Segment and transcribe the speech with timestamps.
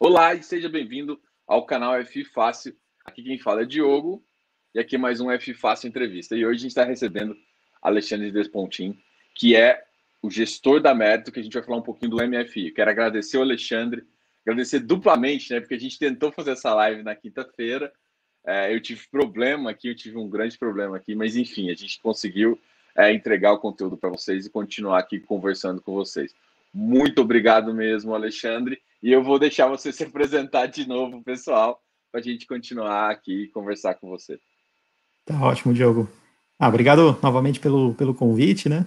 [0.00, 2.72] Olá e seja bem-vindo ao canal F Fácil.
[3.04, 4.24] Aqui quem fala é Diogo
[4.72, 6.36] e aqui mais um F Fácil Entrevista.
[6.36, 7.36] E hoje a gente está recebendo
[7.82, 8.96] Alexandre Despontin,
[9.34, 9.82] que é
[10.22, 12.70] o gestor da Mérito, que a gente vai falar um pouquinho do MFI.
[12.70, 14.04] Quero agradecer o Alexandre,
[14.46, 15.58] agradecer duplamente, né?
[15.58, 17.92] Porque a gente tentou fazer essa live na quinta-feira.
[18.46, 22.00] É, eu tive problema aqui, eu tive um grande problema aqui, mas enfim, a gente
[22.00, 22.56] conseguiu
[22.96, 26.32] é, entregar o conteúdo para vocês e continuar aqui conversando com vocês.
[26.72, 28.80] Muito obrigado mesmo, Alexandre.
[29.02, 31.80] E eu vou deixar você se apresentar de novo, pessoal,
[32.10, 34.38] para a gente continuar aqui e conversar com você.
[35.24, 36.08] Tá ótimo, Diogo.
[36.58, 38.86] Ah, obrigado novamente pelo, pelo convite, né?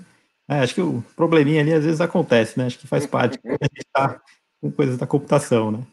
[0.49, 2.65] É, acho que o probleminha ali às vezes acontece, né?
[2.65, 3.39] Acho que faz parte
[3.77, 4.19] está
[4.59, 5.87] com coisas da computação, né?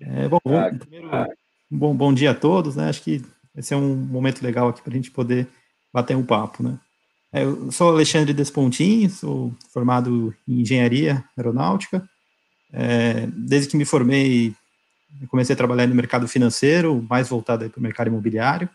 [0.00, 1.08] É, bom, bom, ah, primeiro,
[1.70, 2.88] bom, bom dia a todos, né?
[2.88, 3.22] Acho que
[3.54, 5.46] esse é um momento legal aqui para a gente poder
[5.92, 6.78] bater um papo, né?
[7.32, 12.06] É, eu sou Alexandre Despontin, sou formado em engenharia aeronáutica,
[12.72, 14.54] é, desde que me formei,
[15.28, 18.68] comecei a trabalhar no mercado financeiro, mais voltado para o mercado imobiliário.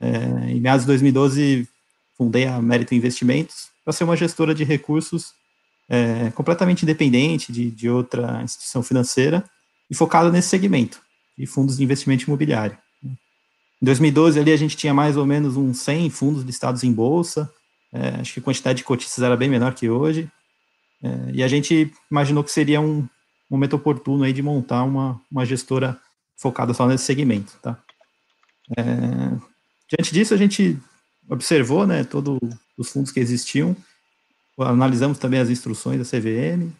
[0.00, 1.68] É, em meados de 2012,
[2.16, 5.34] fundei a Mérito Investimentos para ser uma gestora de recursos
[5.88, 9.44] é, completamente independente de, de outra instituição financeira
[9.90, 11.02] e focada nesse segmento
[11.36, 12.76] de fundos de investimento imobiliário.
[13.04, 17.52] Em 2012, ali, a gente tinha mais ou menos uns 100 fundos listados em bolsa,
[17.92, 20.30] é, acho que a quantidade de cotistas era bem menor que hoje,
[21.02, 23.06] é, e a gente imaginou que seria um
[23.50, 25.98] momento oportuno aí de montar uma, uma gestora
[26.36, 27.78] focada só nesse segmento, tá?
[28.76, 28.84] É,
[29.88, 30.78] diante disso, a gente
[31.28, 32.38] observou, né, todos
[32.78, 33.76] os fundos que existiam,
[34.58, 36.72] analisamos também as instruções da CVM,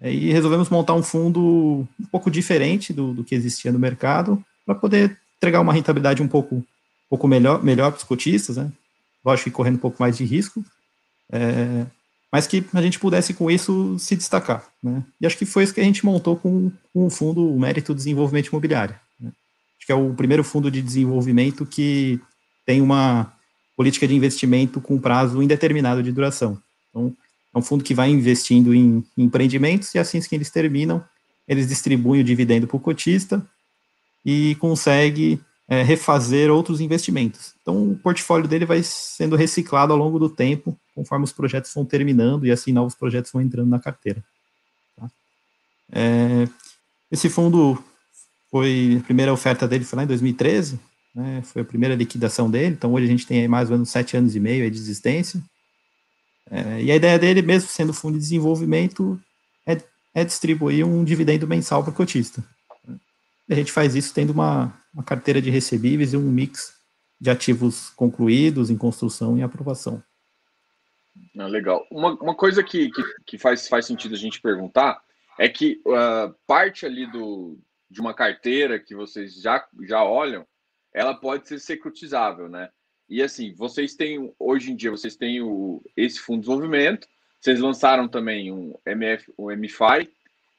[0.00, 4.42] é, e resolvemos montar um fundo um pouco diferente do, do que existia no mercado,
[4.64, 6.64] para poder entregar uma rentabilidade um pouco, um
[7.08, 8.70] pouco melhor, melhor para os cotistas, né?
[9.24, 10.64] Lógico que correndo um pouco mais de risco,
[11.30, 11.86] é,
[12.32, 14.66] mas que a gente pudesse com isso se destacar.
[14.82, 15.02] Né?
[15.20, 17.94] E acho que foi isso que a gente montou com, com o fundo o Mérito
[17.94, 18.94] Desenvolvimento Imobiliário.
[19.20, 19.30] Né?
[19.78, 22.20] Acho que é o primeiro fundo de desenvolvimento que
[22.64, 23.32] tem uma
[23.76, 26.58] política de investimento com prazo indeterminado de duração.
[26.90, 27.14] Então,
[27.54, 31.04] é um fundo que vai investindo em, em empreendimentos e assim que eles terminam,
[31.46, 33.46] eles distribuem o dividendo para o cotista
[34.24, 37.54] e consegue é, refazer outros investimentos.
[37.62, 41.84] Então, o portfólio dele vai sendo reciclado ao longo do tempo conforme os projetos vão
[41.84, 44.24] terminando e assim novos projetos vão entrando na carteira.
[44.96, 45.10] Tá?
[45.92, 46.48] É,
[47.12, 47.78] esse fundo
[48.50, 50.80] foi a primeira oferta dele foi lá em 2013,
[51.14, 54.16] né, foi a primeira liquidação dele, então hoje a gente tem mais ou menos sete
[54.16, 55.40] anos e meio de existência.
[56.50, 59.20] É, e a ideia dele, mesmo sendo fundo de desenvolvimento,
[59.66, 59.78] é,
[60.14, 62.42] é distribuir um dividendo mensal para o cotista.
[63.48, 66.72] A gente faz isso tendo uma, uma carteira de recebíveis e um mix
[67.20, 70.02] de ativos concluídos em construção e aprovação.
[71.38, 71.86] Ah, legal.
[71.90, 75.02] Uma, uma coisa que, que, que, faz, faz sentido a gente perguntar
[75.38, 77.58] é que uh, parte ali do,
[77.90, 80.46] de uma carteira que vocês já, já olham,
[80.92, 82.70] ela pode ser securitizável, né?
[83.08, 87.06] E assim, vocês têm, hoje em dia, vocês têm o, esse fundo de desenvolvimento,
[87.40, 90.10] vocês lançaram também um MF, o um MFI,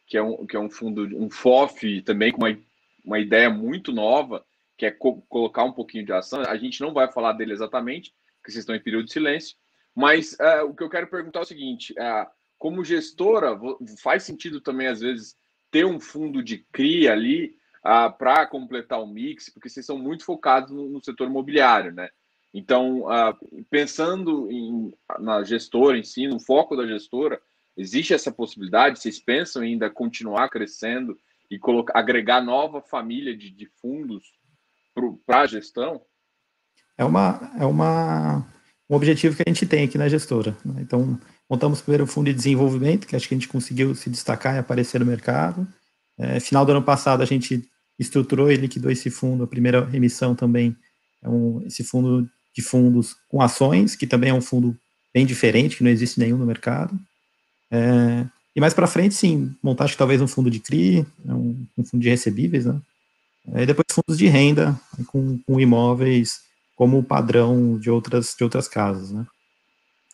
[0.05, 2.57] que é um, que é um fundo, um FOF também com uma,
[3.03, 4.45] uma ideia muito nova,
[4.77, 6.41] que é co colocar um pouquinho de ação.
[6.41, 9.57] A gente não vai falar dele exatamente, porque vocês estão em período de silêncio,
[9.97, 13.59] mas uh, o que eu quero perguntar é o seguinte: uh, como gestora,
[13.99, 15.35] faz sentido também, às vezes,
[15.71, 20.23] ter um fundo de CRI ali ah, para completar o mix, porque vocês são muito
[20.23, 22.09] focados no, no setor imobiliário, né?
[22.53, 23.03] Então,
[23.69, 27.39] pensando em, na gestora em si, no foco da gestora,
[27.75, 28.99] existe essa possibilidade?
[28.99, 31.17] Vocês pensam ainda continuar crescendo
[31.51, 34.23] e colocar, agregar nova família de, de fundos
[35.25, 36.01] para a gestão?
[36.97, 38.47] É uma, é uma
[38.89, 40.55] um objetivo que a gente tem aqui na gestora.
[40.63, 40.81] Né?
[40.81, 44.55] Então, montamos primeiro o fundo de desenvolvimento, que acho que a gente conseguiu se destacar
[44.55, 45.67] e aparecer no mercado.
[46.17, 47.63] É, final do ano passado, a gente
[47.99, 50.75] estruturou e liquidou esse fundo, a primeira emissão também
[51.23, 54.77] é um, esse fundo de fundos com ações, que também é um fundo
[55.13, 56.97] bem diferente, que não existe nenhum no mercado.
[57.71, 61.33] É, e mais para frente, sim, montar acho que talvez um fundo de CRI, né,
[61.33, 62.79] um, um fundo de recebíveis, né?
[63.55, 64.77] E depois fundos de renda
[65.07, 66.41] com, com imóveis
[66.77, 69.25] como padrão de outras, de outras casas, né?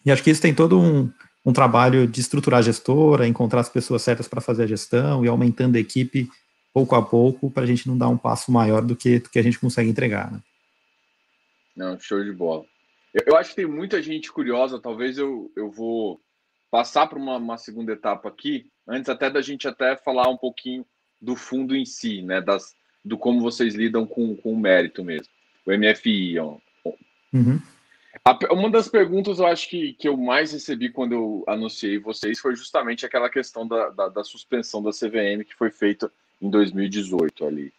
[0.05, 1.11] E acho que isso tem todo um,
[1.45, 5.27] um trabalho de estruturar a gestora, encontrar as pessoas certas para fazer a gestão e
[5.27, 6.29] aumentando a equipe
[6.73, 9.37] pouco a pouco para a gente não dar um passo maior do que, do que
[9.37, 10.41] a gente consegue entregar, né?
[11.75, 12.63] Não, show de bola.
[13.13, 16.21] Eu, eu acho que tem muita gente curiosa, talvez eu, eu vou
[16.71, 20.85] passar para uma, uma, segunda etapa aqui, antes até da gente até falar um pouquinho
[21.21, 22.39] do fundo em si, né?
[22.39, 22.73] Das,
[23.03, 25.27] do como vocês lidam com, com o mérito mesmo
[25.65, 26.39] o MFI.
[26.39, 26.57] Ó.
[27.33, 27.59] Uhum.
[28.25, 32.39] A, uma das perguntas eu acho que, que eu mais recebi quando eu anunciei vocês
[32.39, 36.11] foi justamente aquela questão da, da, da suspensão da CVM que foi feita
[36.41, 37.73] em 2018 ali.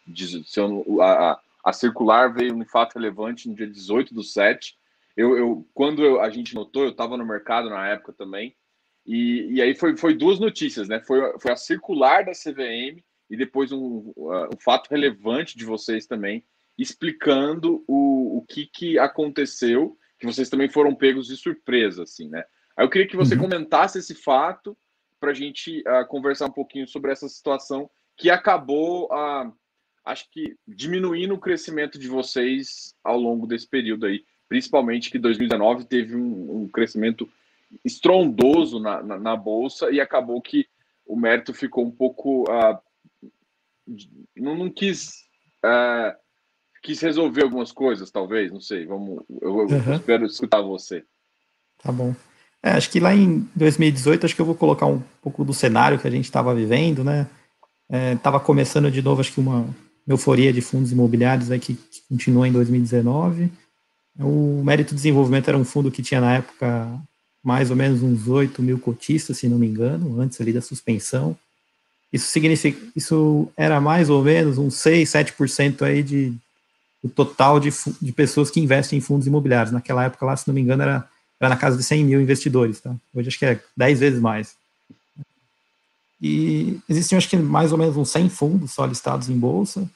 [1.00, 4.76] A, a circular veio um fato relevante no dia 18 do 7.
[5.16, 8.54] Eu, eu quando eu, a gente notou, eu estava no mercado na época também,
[9.06, 11.00] e, e aí foi, foi duas notícias, né?
[11.00, 16.42] Foi, foi a circular da CVM e depois um, um fato relevante de vocês também,
[16.78, 22.44] explicando o, o que, que aconteceu, que vocês também foram pegos de surpresa, assim, né?
[22.76, 23.42] Aí eu queria que você uhum.
[23.42, 24.76] comentasse esse fato
[25.20, 29.52] para a gente uh, conversar um pouquinho sobre essa situação que acabou, uh,
[30.04, 35.84] acho que, diminuindo o crescimento de vocês ao longo desse período aí, principalmente que 2019
[35.84, 37.28] teve um, um crescimento
[37.84, 40.66] estrondoso na, na, na, bolsa e acabou que
[41.06, 42.78] o mérito ficou um pouco uh,
[44.36, 45.24] não, não, quis
[45.64, 46.16] uh,
[46.84, 49.94] quis resolver algumas coisas talvez não sei vamos eu, eu uhum.
[49.94, 51.02] espero escutar você
[51.82, 52.14] tá bom
[52.62, 55.98] é, acho que lá em 2018 acho que eu vou colocar um pouco do cenário
[55.98, 57.26] que a gente estava vivendo né
[58.14, 59.66] estava é, começando de novo acho que uma
[60.06, 63.50] euforia de fundos imobiliários aí que, que continua em 2019
[64.19, 67.00] o Mérito Desenvolvimento era um fundo que tinha na época
[67.44, 71.36] mais ou menos uns 8 mil cotistas, se não me engano, antes ali da suspensão.
[72.10, 76.32] Isso significa, isso era mais ou menos uns 6, 7% aí de
[77.04, 77.68] o total de,
[78.00, 79.70] de pessoas que investem em fundos imobiliários.
[79.70, 81.06] Naquela época lá, se não me engano, era,
[81.38, 82.96] era na casa de 100 mil investidores, tá?
[83.14, 84.56] Hoje acho que é 10 vezes mais.
[86.20, 89.86] E existiam acho que mais ou menos uns 100 fundos só listados em bolsa.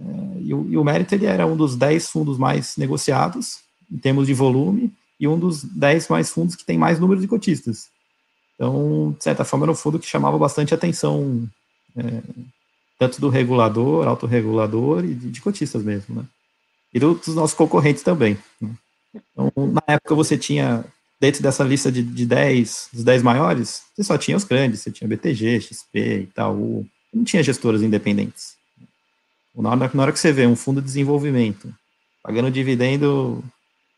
[0.00, 0.02] É,
[0.40, 3.58] e, o, e o Mérito ele era um dos 10 fundos mais negociados
[3.92, 7.28] em termos de volume e um dos 10 mais fundos que tem mais número de
[7.28, 7.88] cotistas.
[8.54, 11.46] Então, de certa forma, era um fundo que chamava bastante atenção,
[11.94, 12.22] é,
[12.98, 16.24] tanto do regulador, autorregulador e de, de cotistas mesmo, né?
[16.96, 18.38] E dos nossos concorrentes também.
[18.58, 18.70] Né?
[19.14, 20.82] Então, na época você tinha,
[21.20, 24.90] dentro dessa lista de, de 10, dos 10 maiores, você só tinha os grandes, você
[24.90, 28.54] tinha BTG, XP, Itaú, não tinha gestoras independentes.
[29.54, 31.70] Na hora, na hora que você vê um fundo de desenvolvimento
[32.22, 33.44] pagando dividendo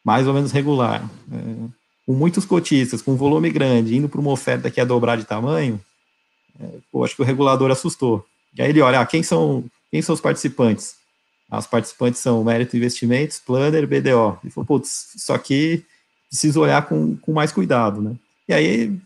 [0.04, 1.68] mais ou menos regular, é,
[2.04, 5.80] com muitos cotistas, com volume grande, indo para uma oferta que ia dobrar de tamanho,
[6.60, 8.26] é, pô, acho que o regulador assustou.
[8.56, 10.97] E aí ele olha, ah, quem são, quem são os participantes?
[11.50, 14.38] Os participantes são Mérito Investimentos, Planner, BDO.
[14.42, 15.84] Ele falou, putz, isso aqui
[16.28, 18.14] preciso olhar com, com mais cuidado, né?
[18.46, 18.98] E aí,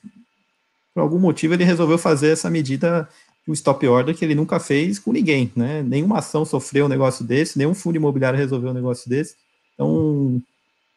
[0.94, 3.08] por algum motivo, ele resolveu fazer essa medida
[3.46, 5.82] um stop order que ele nunca fez com ninguém, né?
[5.82, 9.34] Nenhuma ação sofreu um negócio desse, nenhum fundo imobiliário resolveu um negócio desse.
[9.74, 10.40] Então,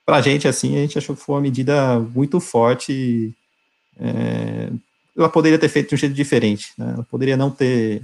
[0.06, 3.34] para a gente, assim, a gente achou que foi uma medida muito forte.
[4.00, 4.70] É,
[5.18, 6.92] ela poderia ter feito de um jeito diferente, né?
[6.94, 8.04] Ela poderia não ter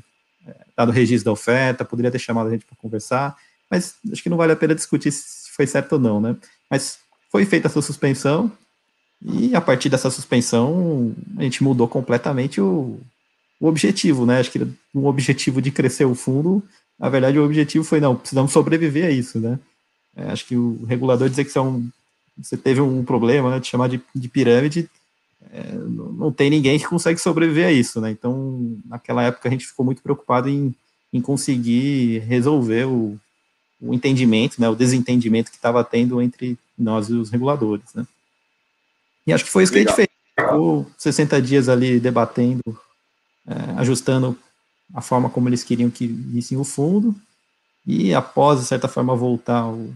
[0.76, 3.36] dado registro da oferta, poderia ter chamado a gente para conversar,
[3.70, 6.36] mas acho que não vale a pena discutir se foi certo ou não, né?
[6.70, 7.00] Mas
[7.32, 8.52] foi feita essa suspensão,
[9.24, 13.00] e a partir dessa suspensão, a gente mudou completamente o,
[13.60, 14.40] o objetivo, né?
[14.40, 16.64] Acho que um objetivo de crescer o fundo,
[17.00, 19.60] na verdade, o objetivo foi, não, precisamos sobreviver a isso, né?
[20.16, 21.88] É, acho que o regulador dizer que você, é um,
[22.38, 24.90] você teve um problema, né, de chamar de, de pirâmide,
[25.52, 28.12] é, não tem ninguém que consegue sobreviver a isso, né?
[28.12, 30.74] Então, naquela época a gente ficou muito preocupado em,
[31.12, 33.18] em conseguir resolver o,
[33.82, 38.06] o entendimento, né, o desentendimento que estava tendo entre nós e os reguladores, né?
[39.26, 40.08] E acho que foi isso que a gente fez.
[40.40, 42.64] Ficou 60 dias ali debatendo,
[43.48, 44.38] é, ajustando
[44.94, 47.16] a forma como eles queriam que vissem o fundo,
[47.86, 49.94] e após, de certa forma, voltar o,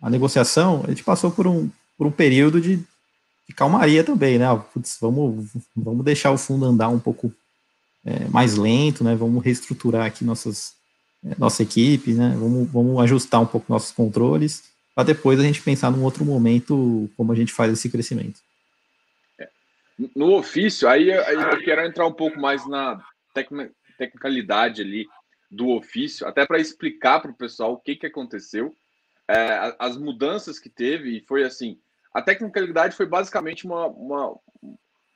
[0.00, 2.82] a negociação, a gente passou por um, por um período de,
[3.52, 4.46] calmaria também, né?
[4.72, 7.32] Putz, vamos, vamos deixar o fundo andar um pouco
[8.04, 9.14] é, mais lento, né?
[9.14, 10.74] Vamos reestruturar aqui nossas,
[11.24, 12.34] é, nossa equipe, né?
[12.38, 17.10] Vamos, vamos ajustar um pouco nossos controles, para depois a gente pensar num outro momento
[17.16, 18.40] como a gente faz esse crescimento.
[19.38, 19.48] É.
[20.14, 23.00] No ofício, aí, eu quero entrar um pouco mais na
[23.98, 25.06] tecnicalidade ali
[25.50, 28.74] do ofício, até para explicar para o pessoal o que, que aconteceu,
[29.28, 31.78] é, as mudanças que teve, e foi assim,
[32.16, 34.40] a tecnicalidade foi basicamente uma, uma,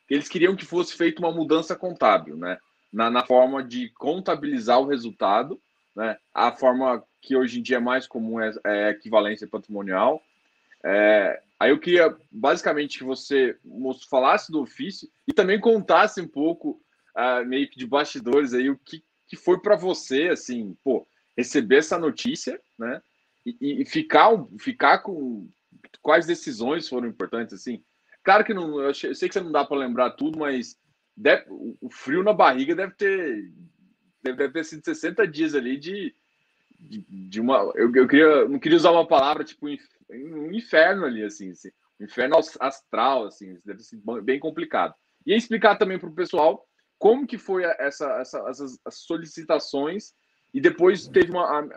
[0.06, 2.58] Eles queriam que fosse feita uma mudança contábil, né?
[2.92, 5.58] Na, na forma de contabilizar o resultado,
[5.96, 6.18] né?
[6.34, 10.22] A forma que hoje em dia é mais comum é, é equivalência patrimonial.
[10.84, 13.56] É, aí eu queria basicamente que você
[14.10, 16.82] falasse do ofício e também contasse um pouco,
[17.16, 21.78] uh, meio que de bastidores aí, o que, que foi para você, assim, pô, receber
[21.78, 23.00] essa notícia, né?
[23.46, 24.28] E, e, ficar,
[24.58, 25.48] ficar com
[26.02, 27.82] quais decisões foram importantes, assim.
[28.22, 30.78] Claro que não, eu, sei que você não dá para lembrar tudo, mas
[31.16, 33.50] deve, o frio na barriga deve ter
[34.22, 36.14] deve, ter sido 60 dias ali de,
[36.78, 37.72] de, de uma.
[37.74, 41.70] Eu, eu queria, não queria usar uma palavra tipo um inferno ali, assim, assim
[42.00, 44.94] um inferno astral, assim, deve ser bem complicado.
[45.26, 46.66] E explicar também para o pessoal
[46.98, 50.14] como que foi essa, essa, essas solicitações
[50.52, 51.68] e depois teve uma,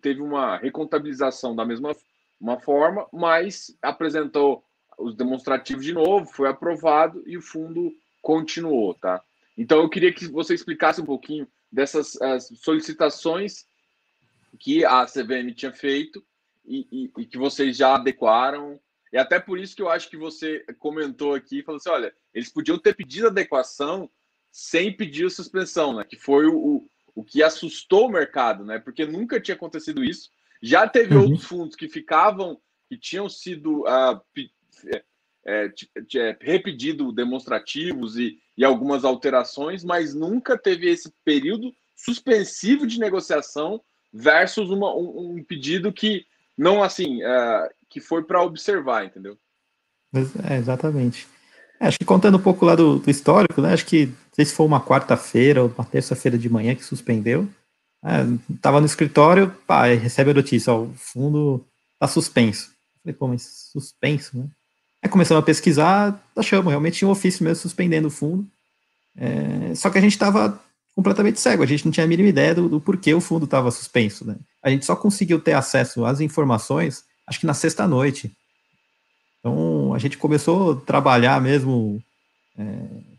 [0.00, 1.94] teve uma recontabilização da mesma
[2.40, 4.64] uma forma, mas apresentou
[4.98, 7.92] os demonstrativos de novo, foi aprovado e o fundo
[8.22, 9.22] continuou, tá?
[9.56, 12.18] Então eu queria que você explicasse um pouquinho dessas
[12.56, 13.66] solicitações
[14.58, 16.24] que a CVM tinha feito
[16.64, 18.80] e, e, e, que vocês já adequaram.
[19.12, 22.50] E até por isso que eu acho que você comentou aqui, falou assim, olha, eles
[22.50, 24.10] podiam ter pedido adequação
[24.50, 26.04] sem pedir suspensão, né?
[26.04, 28.78] Que foi o, o que assustou o mercado, né?
[28.78, 30.30] Porque nunca tinha acontecido isso.
[30.62, 31.22] Já teve uhum.
[31.22, 34.20] outros fundos que ficavam, que tinham sido uh,
[35.46, 35.72] é,
[36.16, 43.80] é, repetido demonstrativos e, e algumas alterações, mas nunca teve esse período suspensivo de negociação
[44.12, 46.26] versus uma, um, um, pedido que
[46.56, 49.38] não assim uh, que foi para observar, entendeu?
[50.48, 51.26] É, exatamente.
[51.80, 53.72] É, acho que contando um pouco lá do, do, histórico, né?
[53.72, 57.48] Acho que não sei se foi uma quarta-feira ou uma terça-feira de manhã que suspendeu.
[58.04, 58.24] É,
[58.62, 61.64] tava no escritório, pá, recebe a notícia, ó, o fundo
[61.98, 62.70] tá suspenso.
[63.02, 64.46] Falei, pô, mas suspenso, né?
[65.02, 68.46] Aí começamos a pesquisar, achamos, realmente tinha um ofício mesmo suspendendo o fundo.
[69.16, 70.60] É, só que a gente estava
[70.94, 73.70] completamente cego, a gente não tinha a mínima ideia do, do porquê o fundo estava
[73.70, 74.26] suspenso.
[74.26, 74.36] Né?
[74.62, 78.30] A gente só conseguiu ter acesso às informações, acho que na sexta-noite.
[79.38, 82.02] Então a gente começou a trabalhar mesmo
[82.58, 82.64] é,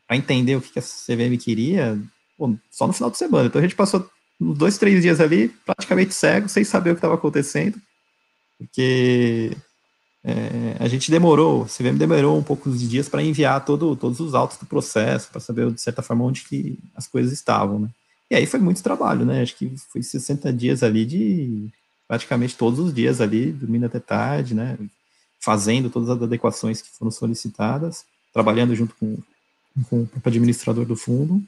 [0.08, 2.00] para entender o que, que a CVM queria
[2.70, 3.48] só no final de semana.
[3.48, 4.08] Então a gente passou
[4.42, 7.80] uns dois, três dias ali praticamente cego, sem saber o que estava acontecendo,
[8.58, 9.56] porque
[10.24, 14.20] é, a gente demorou, a CVM demorou um pouco de dias para enviar todo, todos
[14.20, 17.90] os autos do processo, para saber, de certa forma, onde que as coisas estavam, né?
[18.30, 19.42] E aí foi muito trabalho, né?
[19.42, 21.68] Acho que foi 60 dias ali de
[22.08, 24.78] praticamente todos os dias ali, dormindo até tarde, né?
[25.40, 29.18] Fazendo todas as adequações que foram solicitadas, trabalhando junto com,
[29.90, 31.44] com o administrador do fundo,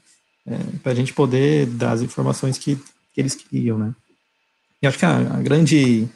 [0.46, 3.94] é, para a gente poder dar as informações que, que eles queriam, né?
[4.82, 6.08] E acho que a, a grande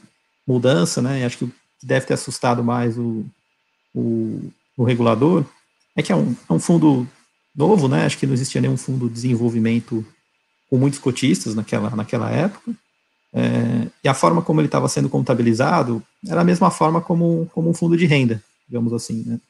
[0.46, 1.24] mudança, né?
[1.24, 3.24] Acho que que deve ter assustado mais o,
[3.94, 5.44] o, o regulador,
[5.96, 7.06] é que é um, é um, fundo
[7.54, 8.04] novo, né?
[8.04, 10.04] Acho que não existia nenhum fundo de desenvolvimento
[10.68, 12.72] com muitos cotistas naquela, naquela época.
[13.32, 17.70] É, e a forma como ele estava sendo contabilizado era a mesma forma como, como
[17.70, 19.22] um fundo de renda, digamos assim.
[19.26, 19.40] Né?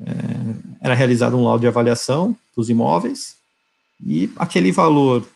[0.00, 3.36] É, era realizado um laudo de avaliação dos imóveis
[4.04, 5.26] e aquele valor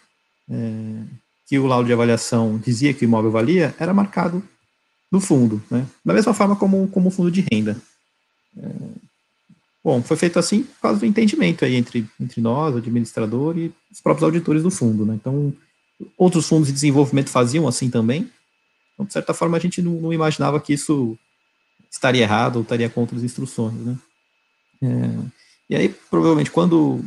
[0.50, 1.04] é,
[1.46, 4.42] que o laudo de avaliação dizia que o imóvel valia era marcado
[5.10, 5.86] no fundo, né?
[6.04, 7.80] Da mesma forma como, como um fundo de renda.
[8.56, 8.68] É,
[9.84, 13.72] bom, foi feito assim por causa do entendimento aí entre, entre nós, o administrador e
[13.90, 15.14] os próprios auditores do fundo, né?
[15.14, 15.52] Então,
[16.18, 18.30] outros fundos de desenvolvimento faziam assim também.
[18.94, 21.16] Então, de certa forma, a gente não, não imaginava que isso
[21.90, 23.96] estaria errado ou estaria contra as instruções, né?
[24.82, 27.00] É, e aí, provavelmente, quando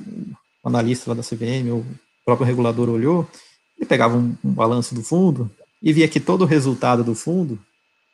[0.64, 1.86] o analista lá da CVM ou o
[2.26, 3.30] próprio regulador olhou,
[3.78, 5.50] ele pegava um, um balanço do fundo
[5.82, 7.60] e via que todo o resultado do fundo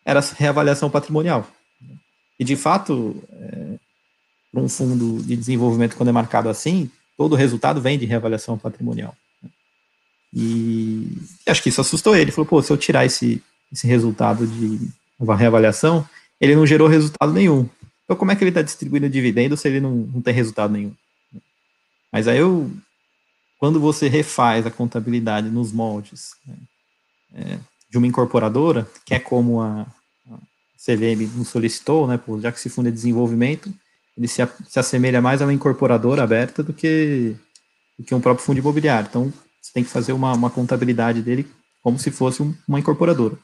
[0.06, 1.48] era reavaliação patrimonial.
[2.40, 3.80] E, de fato, é,
[4.54, 9.16] um fundo de desenvolvimento, quando é marcado assim, todo o resultado vem de reavaliação patrimonial.
[10.34, 12.26] E acho que isso assustou ele.
[12.26, 16.08] Ele falou, pô, se eu tirar esse, esse resultado de uma reavaliação,
[16.40, 17.68] ele não gerou resultado nenhum.
[18.04, 20.94] Então, como é que ele está distribuindo dividendo se ele não, não tem resultado nenhum?
[22.16, 22.72] Mas aí, eu,
[23.60, 26.56] quando você refaz a contabilidade nos moldes né,
[27.34, 27.60] é,
[27.92, 29.86] de uma incorporadora, que é como a,
[30.78, 33.70] CVM nos solicitou, né, já que esse fundo é de desenvolvimento,
[34.18, 37.36] ele se, se assemelha mais a uma incorporadora aberta do que,
[38.00, 39.10] do que um próprio fundo imobiliário.
[39.10, 41.46] Então, você tem que fazer uma, uma contabilidade dele
[41.84, 43.38] como se fosse um, uma incorporadora.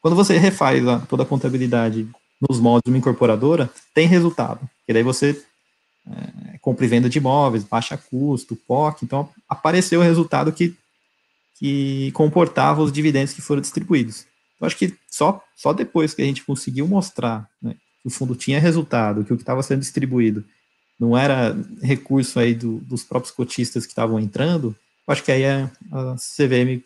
[0.00, 2.08] Quando você refaz a, toda a contabilidade
[2.40, 5.40] nos moldes de uma incorporadora, tem resultado, que daí você
[6.14, 10.74] é, compra e venda de imóveis, baixa custo, POC, então apareceu o resultado que
[11.60, 14.24] que comportava os dividendos que foram distribuídos.
[14.58, 18.34] Eu acho que só, só depois que a gente conseguiu mostrar né, que o fundo
[18.34, 20.42] tinha resultado, que o que estava sendo distribuído
[20.98, 24.74] não era recurso aí do, dos próprios cotistas que estavam entrando,
[25.06, 26.82] acho que aí a, a CVM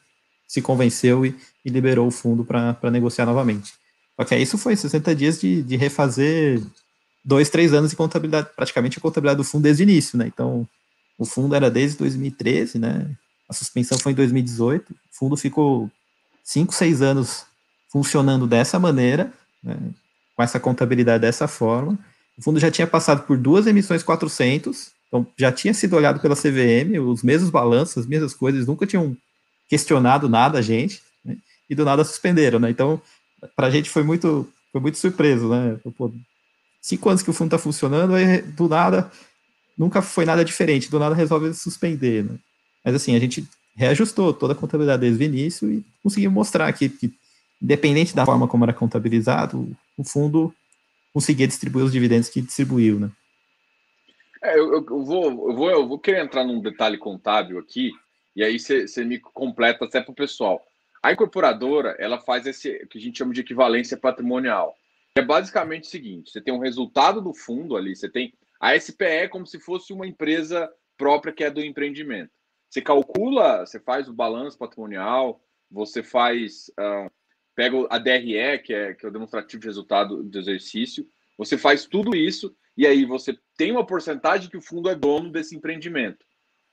[0.48, 3.74] se convenceu e, e liberou o fundo para negociar novamente.
[4.16, 6.60] Só que isso foi 60 dias de, de refazer
[7.24, 10.26] dois, três anos de contabilidade, praticamente a contabilidade do fundo desde o início, né?
[10.26, 10.68] Então,
[11.18, 13.10] o fundo era desde 2013, né?
[13.48, 14.90] A suspensão foi em 2018.
[14.90, 15.90] O fundo ficou
[16.42, 17.46] cinco, seis anos
[17.90, 19.76] funcionando dessa maneira, né,
[20.36, 21.98] com essa contabilidade dessa forma.
[22.36, 26.34] O fundo já tinha passado por duas emissões 400, então já tinha sido olhado pela
[26.34, 29.16] CVM, os mesmos balanços, as mesmas coisas, nunca tinham
[29.68, 31.36] questionado nada a gente, né,
[31.70, 32.68] e do nada suspenderam, né?
[32.70, 33.00] Então,
[33.54, 35.78] para a gente foi muito, foi muito surpreso, né?
[35.96, 36.12] Pô,
[36.84, 39.10] cinco anos que o fundo está funcionando, aí do nada,
[39.76, 42.36] nunca foi nada diferente, do nada resolve suspender, né?
[42.84, 46.90] Mas assim, a gente reajustou toda a contabilidade desde o início e conseguiu mostrar que,
[46.90, 47.10] que
[47.60, 50.54] independente da forma como era contabilizado, o fundo
[51.10, 53.10] conseguia distribuir os dividendos que distribuiu, né?
[54.42, 57.92] É, eu, eu, vou, eu, vou, eu vou querer entrar num detalhe contábil aqui,
[58.36, 60.62] e aí você me completa até para o pessoal.
[61.02, 64.76] A incorporadora, ela faz esse que a gente chama de equivalência patrimonial.
[65.16, 69.04] É basicamente o seguinte: você tem um resultado do fundo ali, você tem a SPE
[69.04, 72.32] é como se fosse uma empresa própria que é do empreendimento.
[72.70, 75.40] Você calcula, você faz o balanço patrimonial,
[75.70, 77.10] você faz, uh,
[77.54, 81.06] pega a DRE, que é, que é o demonstrativo de resultado do exercício,
[81.36, 85.30] você faz tudo isso e aí você tem uma porcentagem que o fundo é dono
[85.30, 86.24] desse empreendimento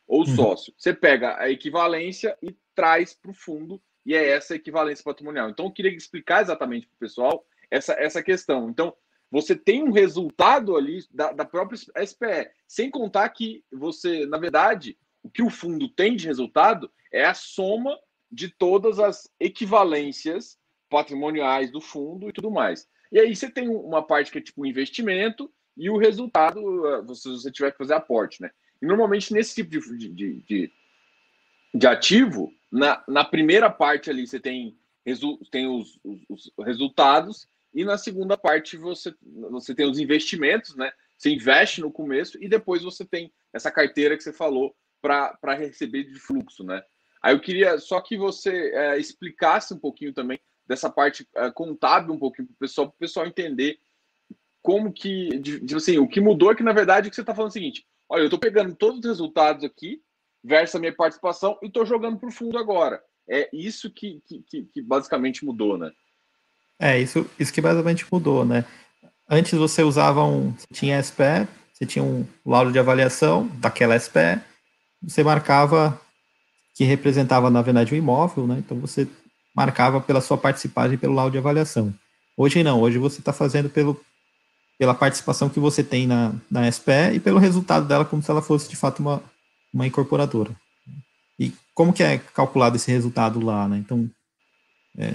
[0.07, 0.35] ou uhum.
[0.35, 0.73] sócio.
[0.77, 5.49] Você pega a equivalência e traz para o fundo e é essa equivalência patrimonial.
[5.49, 8.69] Então eu queria explicar exatamente para o pessoal essa, essa questão.
[8.69, 8.93] Então
[9.31, 14.97] você tem um resultado ali da, da própria SPE, sem contar que você, na verdade,
[15.23, 17.97] o que o fundo tem de resultado é a soma
[18.29, 20.59] de todas as equivalências
[20.89, 22.87] patrimoniais do fundo e tudo mais.
[23.11, 26.59] E aí você tem uma parte que é tipo investimento e o resultado,
[27.15, 28.51] se eh, você tiver que fazer aporte, né?
[28.81, 30.71] E normalmente nesse tipo de, de, de,
[31.73, 34.77] de ativo, na, na primeira parte ali você tem,
[35.49, 39.13] tem os, os, os resultados e na segunda parte você,
[39.49, 40.91] você tem os investimentos, né?
[41.17, 46.03] Você investe no começo e depois você tem essa carteira que você falou para receber
[46.03, 46.83] de fluxo, né?
[47.21, 52.13] Aí eu queria só que você é, explicasse um pouquinho também dessa parte é, contábil
[52.13, 53.79] um pouquinho para o pessoal, para o pessoal entender
[54.61, 57.33] como que, de, de, assim, o que mudou é que, na verdade, que você está
[57.33, 60.01] falando é o seguinte, olha, eu estou pegando todos os resultados aqui,
[60.43, 63.03] versus a minha participação, e estou jogando para o fundo agora.
[63.27, 65.91] É isso que, que, que, basicamente mudou, né?
[66.81, 68.65] É, isso, isso que basicamente mudou, né?
[69.29, 70.51] Antes você usava um.
[70.51, 74.41] Você tinha SPE, você tinha um laudo de avaliação daquela SPE,
[74.99, 76.01] você marcava
[76.75, 78.57] que representava, na verdade, um imóvel, né?
[78.57, 79.07] Então você
[79.55, 81.93] marcava pela sua participação pelo laudo de avaliação.
[82.35, 84.01] Hoje não, hoje você está fazendo pelo,
[84.79, 88.41] pela participação que você tem na, na SPE e pelo resultado dela, como se ela
[88.41, 89.21] fosse de fato uma,
[89.71, 90.51] uma incorporadora.
[91.37, 93.77] E como que é calculado esse resultado lá, né?
[93.77, 94.09] Então,
[94.97, 95.11] é,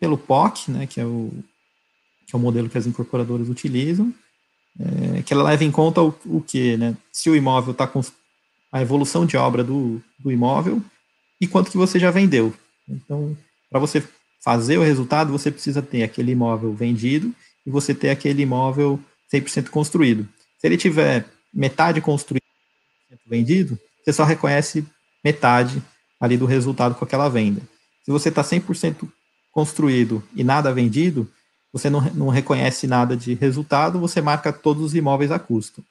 [0.00, 1.32] pelo POC, né, que é o,
[2.26, 4.12] que é o modelo que as incorporadoras utilizam,
[4.78, 6.96] é, que ela leva em conta o, o que, né?
[7.12, 8.00] Se o imóvel está com
[8.70, 10.82] a evolução de obra do, do imóvel
[11.40, 12.54] e quanto que você já vendeu.
[12.88, 13.36] Então,
[13.70, 14.02] para você
[14.40, 17.34] fazer o resultado, você precisa ter aquele imóvel vendido
[17.66, 19.00] e você ter aquele imóvel
[19.32, 20.28] 100% construído.
[20.58, 22.42] Se ele tiver metade construído
[23.26, 24.84] vendido, você só reconhece
[25.24, 25.82] metade
[26.20, 27.60] ali do resultado com aquela venda.
[28.04, 29.08] Se você está 100%
[29.58, 31.28] construído e nada vendido,
[31.72, 35.84] você não, não reconhece nada de resultado, você marca todos os imóveis a custo.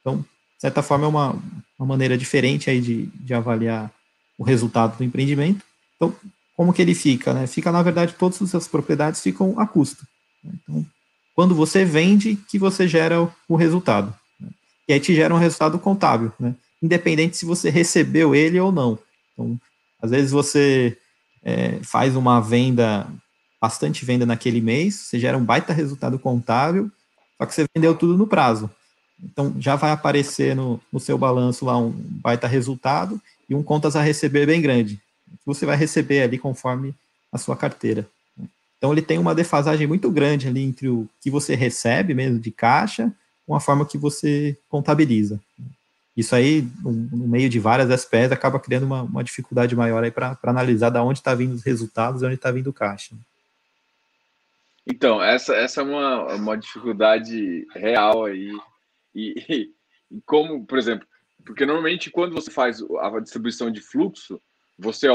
[0.00, 1.36] Então, de certa forma, é uma,
[1.76, 3.90] uma maneira diferente aí de, de avaliar
[4.38, 5.60] o resultado do empreendimento.
[5.96, 6.14] Então,
[6.56, 7.34] como que ele fica?
[7.34, 7.48] Né?
[7.48, 10.06] Fica, na verdade, todas as propriedades ficam a custo.
[10.44, 10.86] Então,
[11.34, 14.14] quando você vende, que você gera o, o resultado.
[14.38, 14.50] Né?
[14.86, 16.54] E aí te gera um resultado contábil, né?
[16.80, 18.96] independente se você recebeu ele ou não.
[19.32, 19.60] Então,
[20.00, 20.96] às vezes você
[21.48, 23.06] é, faz uma venda,
[23.60, 26.90] bastante venda naquele mês, você gera um baita resultado contábil,
[27.36, 28.70] só que você vendeu tudo no prazo.
[29.22, 33.96] Então, já vai aparecer no, no seu balanço lá um baita resultado e um contas
[33.96, 35.00] a receber bem grande
[35.44, 36.94] você vai receber ali conforme
[37.32, 38.06] a sua carteira.
[38.76, 42.50] Então ele tem uma defasagem muito grande ali entre o que você recebe mesmo de
[42.50, 43.12] caixa
[43.46, 45.40] com a forma que você contabiliza.
[46.18, 50.36] Isso aí, no, meio de várias SPs, acaba criando uma, uma dificuldade maior aí para
[50.42, 53.14] analisar da onde está vindo os resultados e onde está vindo o caixa.
[54.84, 58.50] Então, essa, essa é uma, uma dificuldade real aí.
[59.14, 59.70] E,
[60.10, 61.06] e como, por exemplo,
[61.46, 64.42] porque normalmente quando você faz a distribuição de fluxo,
[64.76, 65.06] você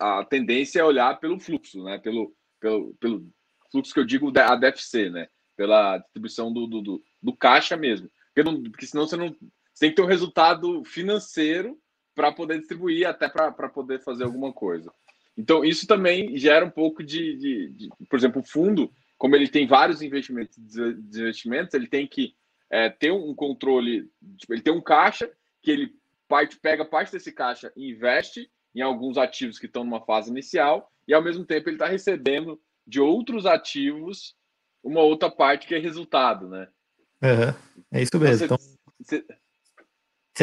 [0.00, 1.98] a tendência é olhar pelo fluxo, né?
[1.98, 3.28] Pelo, pelo, pelo
[3.70, 5.28] fluxo que eu digo a DFC, né?
[5.54, 8.08] Pela distribuição do, do, do, do caixa mesmo.
[8.34, 9.36] Porque, não, porque senão você não
[9.78, 11.78] você tem que ter um resultado financeiro
[12.12, 14.92] para poder distribuir, até para poder fazer alguma coisa.
[15.36, 19.46] Então, isso também gera um pouco de, de, de, por exemplo, o fundo, como ele
[19.46, 22.34] tem vários investimentos, investimentos ele tem que
[22.68, 25.30] é, ter um controle, tipo, ele tem um caixa
[25.62, 25.94] que ele
[26.26, 30.90] parte, pega parte desse caixa e investe em alguns ativos que estão numa fase inicial
[31.06, 34.34] e ao mesmo tempo ele está recebendo de outros ativos
[34.82, 36.68] uma outra parte que é resultado, né?
[37.22, 38.44] Uhum, é isso mesmo.
[38.44, 38.58] Então,
[39.00, 39.24] você, você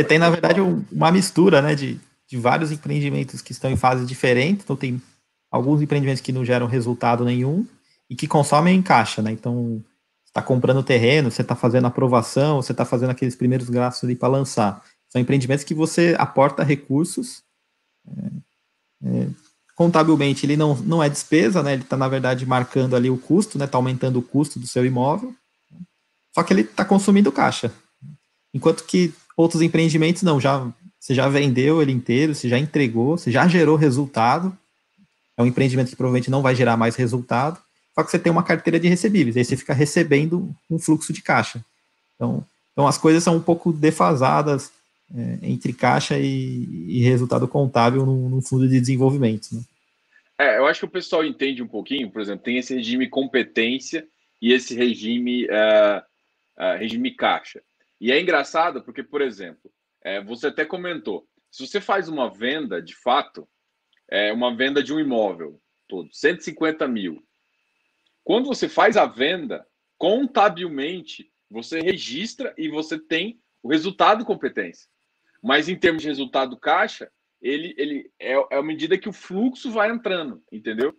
[0.03, 0.59] tem, na verdade,
[0.91, 4.63] uma mistura né, de, de vários empreendimentos que estão em fases diferentes.
[4.63, 5.01] Então, tem
[5.49, 7.65] alguns empreendimentos que não geram resultado nenhum
[8.09, 9.31] e que consomem em caixa, né?
[9.31, 9.81] Então,
[10.25, 14.83] está comprando terreno, você está fazendo aprovação, você está fazendo aqueles primeiros gastos para lançar.
[15.09, 17.41] São empreendimentos que você aporta recursos
[18.07, 19.27] É, é,
[19.75, 21.73] contabilmente, ele não, não é despesa, né?
[21.73, 23.65] Ele está, na verdade, marcando ali o custo, né?
[23.65, 25.33] Está aumentando o custo do seu imóvel.
[26.33, 27.73] Só que ele está consumindo caixa.
[28.53, 33.31] Enquanto que outros empreendimentos, não, já você já vendeu ele inteiro, você já entregou, você
[33.31, 34.57] já gerou resultado.
[35.37, 37.59] É um empreendimento que provavelmente não vai gerar mais resultado,
[37.93, 41.21] só que você tem uma carteira de recebíveis, aí você fica recebendo um fluxo de
[41.21, 41.63] caixa.
[42.15, 44.71] Então, então as coisas são um pouco defasadas
[45.15, 49.49] é, entre caixa e, e resultado contábil no, no, fundo de desenvolvimento.
[49.53, 49.61] Né?
[50.39, 54.07] É, eu acho que o pessoal entende um pouquinho, por exemplo, tem esse regime competência
[54.41, 56.01] e esse regime, uh,
[56.57, 57.61] uh, regime caixa.
[57.99, 59.71] E é engraçado porque, por exemplo,
[60.03, 63.47] é, você até comentou, se você faz uma venda, de fato,
[64.09, 67.25] é uma venda de um imóvel todo, 150 mil.
[68.23, 69.65] Quando você faz a venda,
[69.97, 74.87] contabilmente, você registra e você tem o resultado competência.
[75.41, 77.09] Mas em termos de resultado caixa,
[77.41, 80.95] ele, ele é, é a medida que o fluxo vai entrando, entendeu?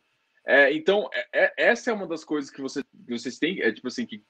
[0.46, 3.72] É, então, é, é, essa é uma das coisas que, você, que vocês têm, é
[3.72, 4.22] tipo assim, que,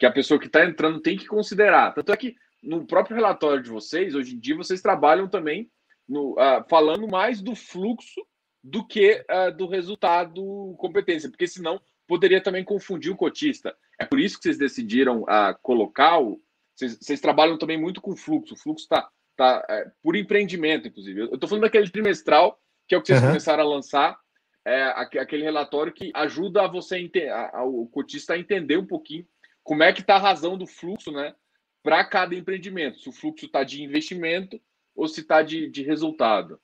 [0.00, 1.92] que a pessoa que está entrando tem que considerar.
[1.92, 5.70] Tanto é que no próprio relatório de vocês, hoje em dia, vocês trabalham também
[6.08, 8.26] no, uh, falando mais do fluxo
[8.64, 13.76] do que uh, do resultado competência, porque senão poderia também confundir o cotista.
[13.98, 16.40] É por isso que vocês decidiram uh, colocar o.
[16.74, 18.54] Vocês, vocês, trabalham também muito com fluxo.
[18.54, 21.20] O fluxo está tá, é, por empreendimento, inclusive.
[21.20, 22.58] Eu estou falando daquele trimestral,
[22.88, 23.28] que é o que vocês uhum.
[23.28, 24.18] começaram a lançar,
[24.64, 29.26] é, aquele relatório que ajuda a você a, a, o cotista a entender um pouquinho
[29.70, 31.32] como é que está a razão do fluxo, né?
[31.80, 34.60] para cada empreendimento, se o fluxo está de investimento
[34.96, 36.58] ou se está de, de resultado.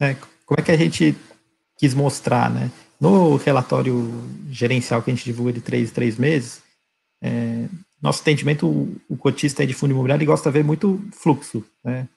[0.00, 1.14] É, como é que a gente
[1.78, 2.72] quis mostrar, né?
[3.00, 4.10] No relatório
[4.50, 6.60] gerencial que a gente divulga de três três meses,
[7.22, 7.68] é,
[8.02, 12.08] nosso entendimento, o, o cotista de fundo imobiliário gosta de ver muito fluxo, né?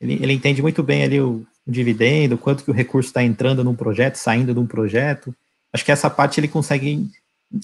[0.00, 3.62] Ele, ele entende muito bem ali o, o dividendo, quanto que o recurso está entrando
[3.62, 5.36] num projeto, saindo de um projeto.
[5.70, 7.10] Acho que essa parte ele consegue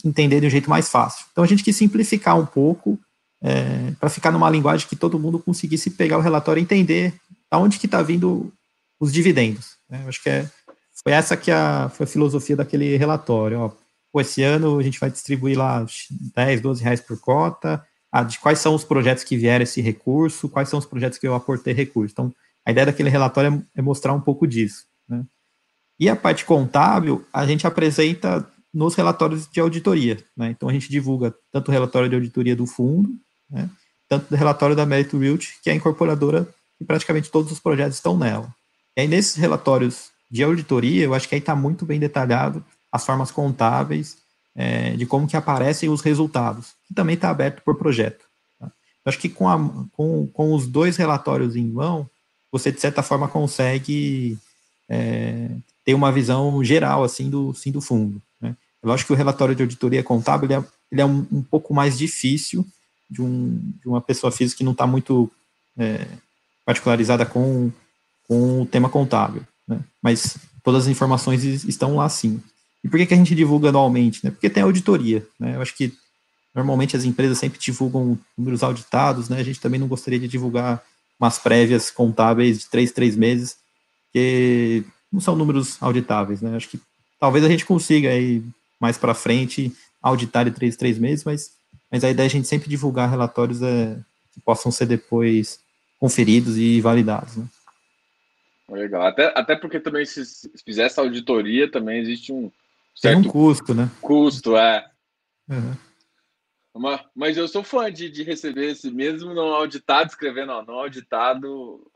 [0.04, 1.26] entender de um jeito mais fácil.
[1.32, 2.98] Então a gente quis simplificar um pouco
[3.42, 7.14] é, para ficar numa linguagem que todo mundo conseguisse pegar o relatório e entender
[7.50, 8.52] aonde que está vindo
[9.00, 9.76] os dividendos.
[9.90, 10.04] Né?
[10.06, 10.48] Acho que é,
[11.02, 13.58] foi essa que a, foi a filosofia daquele relatório.
[13.58, 13.70] Ó.
[14.12, 15.84] Pô, esse ano a gente vai distribuir lá
[16.34, 20.48] 10, 12 reais por cota, ah, de quais são os projetos que vieram esse recurso,
[20.48, 22.12] quais são os projetos que eu aportei recurso.
[22.12, 22.32] Então,
[22.64, 24.84] a ideia daquele relatório é, é mostrar um pouco disso.
[25.08, 25.24] Né?
[25.98, 30.18] E a parte contábil, a gente apresenta nos relatórios de auditoria.
[30.36, 30.50] Né?
[30.50, 33.10] Então, a gente divulga tanto o relatório de auditoria do fundo,
[33.50, 33.68] né?
[34.08, 36.48] tanto do relatório da Merit Realty, que é a incorporadora
[36.80, 38.52] e praticamente todos os projetos estão nela.
[38.96, 43.04] E aí, nesses relatórios de auditoria, eu acho que aí está muito bem detalhado as
[43.04, 44.18] formas contábeis
[44.54, 48.24] é, de como que aparecem os resultados, que também está aberto por projeto.
[48.58, 48.66] Tá?
[48.66, 49.58] Eu acho que com, a,
[49.92, 52.08] com, com os dois relatórios em mão,
[52.50, 54.38] você, de certa forma, consegue
[54.88, 55.48] é,
[55.84, 58.20] ter uma visão geral, assim, do, assim, do fundo.
[58.82, 61.72] Eu acho que o relatório de auditoria contábil, ele é, ele é um, um pouco
[61.72, 62.66] mais difícil
[63.08, 65.30] de, um, de uma pessoa física que não está muito
[65.78, 66.06] é,
[66.64, 67.70] particularizada com,
[68.26, 69.46] com o tema contábil.
[69.68, 69.80] Né?
[70.02, 72.42] Mas todas as informações estão lá sim.
[72.82, 74.24] E por que, que a gente divulga anualmente?
[74.24, 74.30] Né?
[74.30, 75.26] Porque tem auditoria.
[75.38, 75.56] Né?
[75.56, 75.92] Eu acho que
[76.54, 79.38] normalmente as empresas sempre divulgam números auditados, né?
[79.38, 80.82] a gente também não gostaria de divulgar
[81.20, 83.56] umas prévias contábeis de três, três meses,
[84.12, 86.42] que não são números auditáveis.
[86.42, 86.56] Né?
[86.56, 86.80] Acho que
[87.20, 88.42] talvez a gente consiga aí
[88.82, 91.56] mais para frente auditar de três, três meses, mas
[91.92, 94.00] mas a ideia é a gente sempre divulgar relatórios é,
[94.32, 95.62] que possam ser depois
[96.00, 97.36] conferidos e validados.
[97.36, 97.46] Né?
[98.70, 99.02] Legal.
[99.02, 102.50] Até, até porque também se, se fizer essa auditoria, também existe um
[102.94, 103.90] certo Tem um custo, né?
[104.00, 104.90] Custo, é.
[105.50, 105.74] Uhum.
[106.74, 111.86] Mas, mas eu sou fã de, de receber esse mesmo não auditado, escrevendo não auditado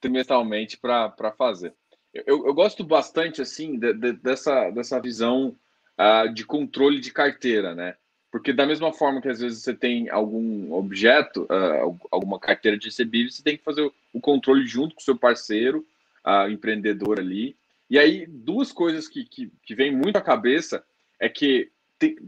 [0.00, 1.72] trimestralmente para fazer.
[2.12, 5.54] Eu, eu, gosto bastante assim de, de, dessa, dessa visão
[5.98, 7.96] uh, de controle de carteira, né?
[8.30, 12.86] Porque da mesma forma que às vezes você tem algum objeto, uh, alguma carteira de
[12.86, 15.86] recebíveis, você tem que fazer o controle junto com o seu parceiro,
[16.26, 17.56] uh, empreendedor ali.
[17.88, 20.84] E aí, duas coisas que, que, que vem muito à cabeça
[21.20, 21.70] é que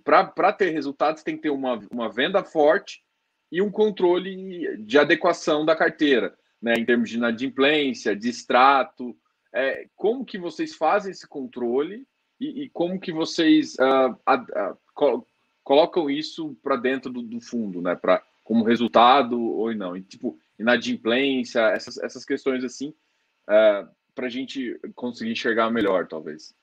[0.04, 3.02] para ter resultados tem que ter uma, uma venda forte
[3.50, 9.16] e um controle de adequação da carteira, né, em termos de inadimplência, de extrato.
[9.52, 12.06] É, como que vocês fazem esse controle
[12.40, 14.76] e, e como que vocês uh,
[15.62, 17.94] colocam isso para dentro do, do, fundo, né?
[17.94, 19.96] Para como resultado ou não.
[19.96, 22.88] E, tipo, inadimplência, essas, essas questões assim,
[23.48, 26.54] uh, é, para a gente conseguir enxergar melhor, talvez.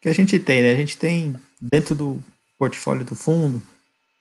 [0.00, 0.72] que a gente tem, né?
[0.72, 2.22] A gente tem dentro do
[2.58, 3.62] portfólio do fundo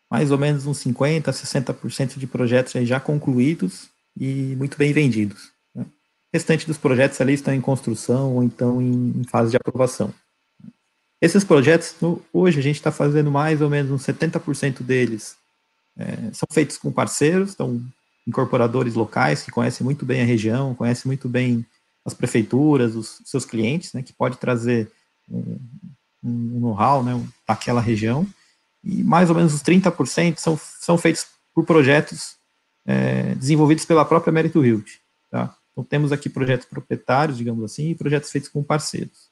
[0.09, 5.51] mais ou menos uns 50%, 60% de projetos já concluídos e muito bem vendidos.
[5.75, 5.85] Né?
[6.33, 10.13] restante dos projetos ali estão em construção ou então em, em fase de aprovação.
[11.21, 11.95] Esses projetos,
[12.31, 15.35] hoje, a gente está fazendo mais ou menos uns 70% deles.
[15.97, 17.81] É, são feitos com parceiros, então,
[18.25, 21.65] incorporadores locais que conhecem muito bem a região, conhecem muito bem
[22.05, 24.89] as prefeituras, os seus clientes, né, que pode trazer
[25.29, 25.59] um,
[26.23, 28.25] um know-how né, daquela região.
[28.81, 32.35] E mais ou menos os 30% são, são feitos por projetos
[32.85, 34.99] é, desenvolvidos pela própria Mérito Hilt.
[35.29, 35.53] Tá?
[35.71, 39.28] Então, temos aqui projetos proprietários, digamos assim, e projetos feitos com parceiros.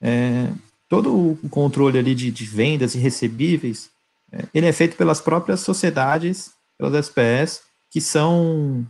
[0.00, 0.50] É,
[0.88, 3.90] todo o controle ali de, de vendas e recebíveis,
[4.32, 8.86] é, ele é feito pelas próprias sociedades, pelas SPS, que são,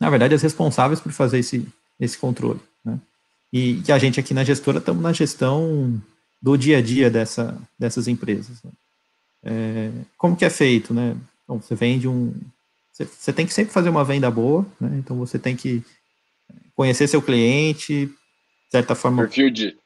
[0.00, 1.66] na verdade, as responsáveis por fazer esse,
[2.00, 2.60] esse controle.
[2.84, 2.98] Né?
[3.52, 6.00] E que a gente aqui na gestora estamos na gestão
[6.42, 8.62] do dia a dia dessa, dessas empresas.
[8.62, 8.70] Né?
[9.44, 11.16] É, como que é feito, né?
[11.44, 12.34] Então, você vende um...
[12.92, 14.96] Você, você tem que sempre fazer uma venda boa, né?
[14.98, 15.82] Então, você tem que
[16.74, 19.22] conhecer seu cliente, de certa forma...
[19.22, 19.76] Perfil de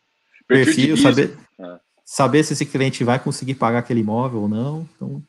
[0.49, 1.79] perfil, perfil saber, ah.
[2.05, 4.89] saber se esse cliente vai conseguir pagar aquele imóvel ou não.
[4.97, 5.23] Então,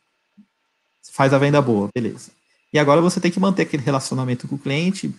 [1.12, 2.32] faz a venda boa, beleza.
[2.72, 5.14] E agora você tem que manter aquele relacionamento com o cliente,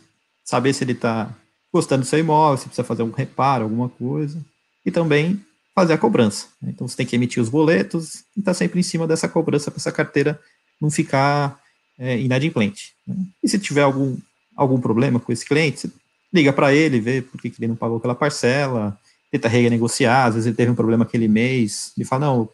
[0.45, 1.31] saber se ele está
[1.73, 4.41] gostando do seu imóvel, se precisa fazer um reparo, alguma coisa,
[4.85, 5.41] e também
[5.75, 6.47] fazer a cobrança.
[6.61, 6.71] Né?
[6.75, 9.71] Então você tem que emitir os boletos e estar tá sempre em cima dessa cobrança
[9.71, 10.41] para essa carteira
[10.81, 11.61] não ficar
[11.99, 12.95] é, inadimplente.
[13.07, 13.17] Né?
[13.43, 14.17] E se tiver algum,
[14.57, 15.91] algum problema com esse cliente,
[16.33, 18.99] liga para ele, vê por que, que ele não pagou aquela parcela,
[19.31, 22.49] tenta renegociar, às vezes ele teve um problema aquele mês, e fala, não,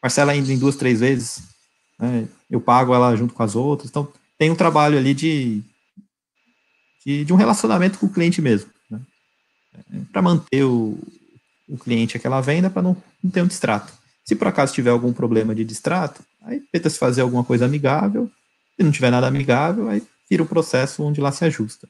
[0.00, 1.42] parcela ainda em duas, três vezes,
[1.98, 5.62] né, eu pago ela junto com as outras, então tem um trabalho ali de,
[7.04, 9.00] de, de um relacionamento com o cliente mesmo, né,
[10.12, 10.98] para manter o,
[11.68, 13.92] o cliente aquela venda, para não, não ter um distrato.
[14.24, 18.30] Se por acaso tiver algum problema de distrato, aí tenta se fazer alguma coisa amigável,
[18.76, 21.88] se não tiver nada amigável, aí vira o processo onde lá se ajusta.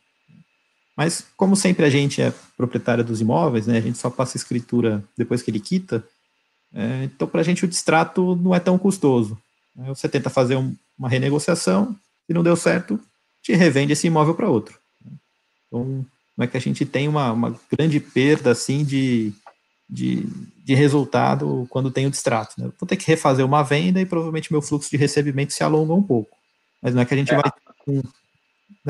[0.97, 5.05] Mas, como sempre a gente é proprietário dos imóveis, né, a gente só passa escritura
[5.17, 6.03] depois que ele quita,
[6.75, 9.39] é, então para a gente o distrato não é tão custoso.
[9.75, 11.95] Né, você tenta fazer um, uma renegociação,
[12.27, 12.99] se não deu certo,
[13.43, 14.79] te revende esse imóvel para outro.
[15.67, 16.05] Então,
[16.37, 19.33] não é que a gente tem uma, uma grande perda assim de,
[19.89, 20.27] de,
[20.65, 22.55] de, resultado quando tem o distrato.
[22.59, 22.71] Né?
[22.79, 26.03] Vou ter que refazer uma venda e provavelmente meu fluxo de recebimento se alonga um
[26.03, 26.37] pouco.
[26.83, 27.37] Mas não é que a gente é.
[27.37, 27.53] vai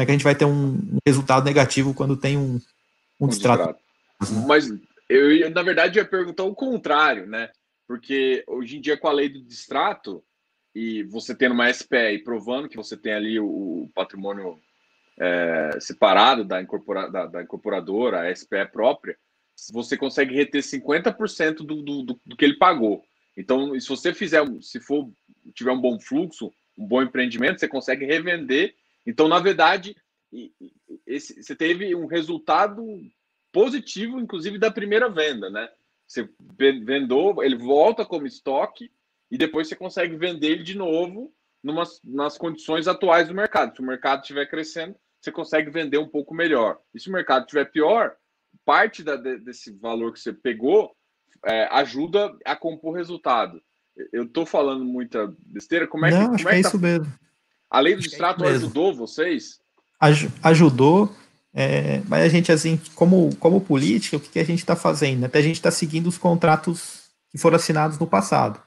[0.03, 2.61] é que a gente vai ter um resultado negativo quando tem um,
[3.21, 3.79] um, um distrato.
[4.47, 4.69] Mas
[5.09, 7.51] eu, na verdade, ia perguntar o contrário, né?
[7.87, 10.23] Porque hoje em dia, com a lei do distrato,
[10.75, 14.59] e você tendo uma SPE e provando que você tem ali o, patrimônio
[15.19, 19.17] é, separado da, incorpora, da, da, incorporadora, a SPE própria,
[19.73, 23.03] você consegue reter 50% do, do, do, do que ele pagou.
[23.37, 25.11] Então, se você fizer, se for
[25.55, 28.75] tiver um bom fluxo, um bom empreendimento, você consegue revender
[29.07, 29.97] então, na verdade,
[31.07, 32.85] esse, você teve um resultado
[33.53, 35.69] positivo, inclusive da primeira venda, né?
[36.07, 36.29] Você
[36.85, 38.91] vendou, ele volta como estoque
[39.31, 43.75] e depois você consegue vender ele de novo numas, nas condições atuais do mercado.
[43.75, 46.79] Se o mercado estiver crescendo, você consegue vender um pouco melhor.
[46.95, 48.15] E se o mercado estiver pior,
[48.65, 50.95] parte da, desse valor que você pegou
[51.45, 53.61] é, ajuda a compor resultado.
[54.13, 55.87] Eu estou falando muita besteira.
[55.87, 56.69] Como é Não, que, como é que é tá...
[56.69, 57.13] isso mesmo.
[57.71, 59.59] A lei do distrato é ajudou vocês?
[60.01, 61.15] Aj ajudou,
[61.53, 65.25] é, mas a gente, assim, como, como política, o que, que a gente está fazendo?
[65.25, 68.61] Até a gente está seguindo os contratos que foram assinados no passado.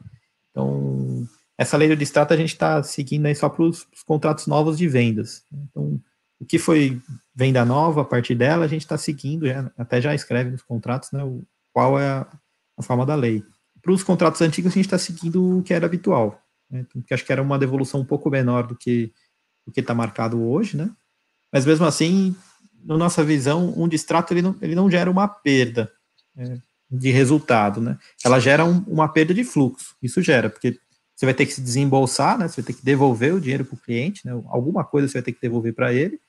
[0.49, 4.77] Então, essa lei do distrato a gente está seguindo aí só para os contratos novos
[4.77, 5.43] de vendas.
[5.51, 6.01] Então,
[6.39, 6.99] o que foi
[7.35, 11.11] venda nova, a partir dela, a gente está seguindo, já, até já escreve nos contratos,
[11.11, 12.27] né, o, qual é a,
[12.77, 13.43] a forma da lei.
[13.81, 16.85] Para os contratos antigos, a gente está seguindo o que era habitual né?
[17.11, 19.11] Acho que era uma devolução um pouco menor do que
[19.65, 20.89] do que está marcado hoje, né?
[21.51, 22.35] Mas mesmo assim,
[22.83, 25.91] na nossa visão, um distrato ele não, ele não gera uma perda
[26.37, 26.57] é,
[26.89, 27.97] de resultado, né?
[28.23, 29.95] Ela gera um, uma perda de fluxo.
[30.01, 30.79] Isso gera, porque
[31.15, 32.47] você vai ter que se desembolsar, né?
[32.47, 34.31] Você vai ter que devolver o dinheiro para o cliente, né?
[34.47, 36.19] Alguma coisa você vai ter que devolver para ele,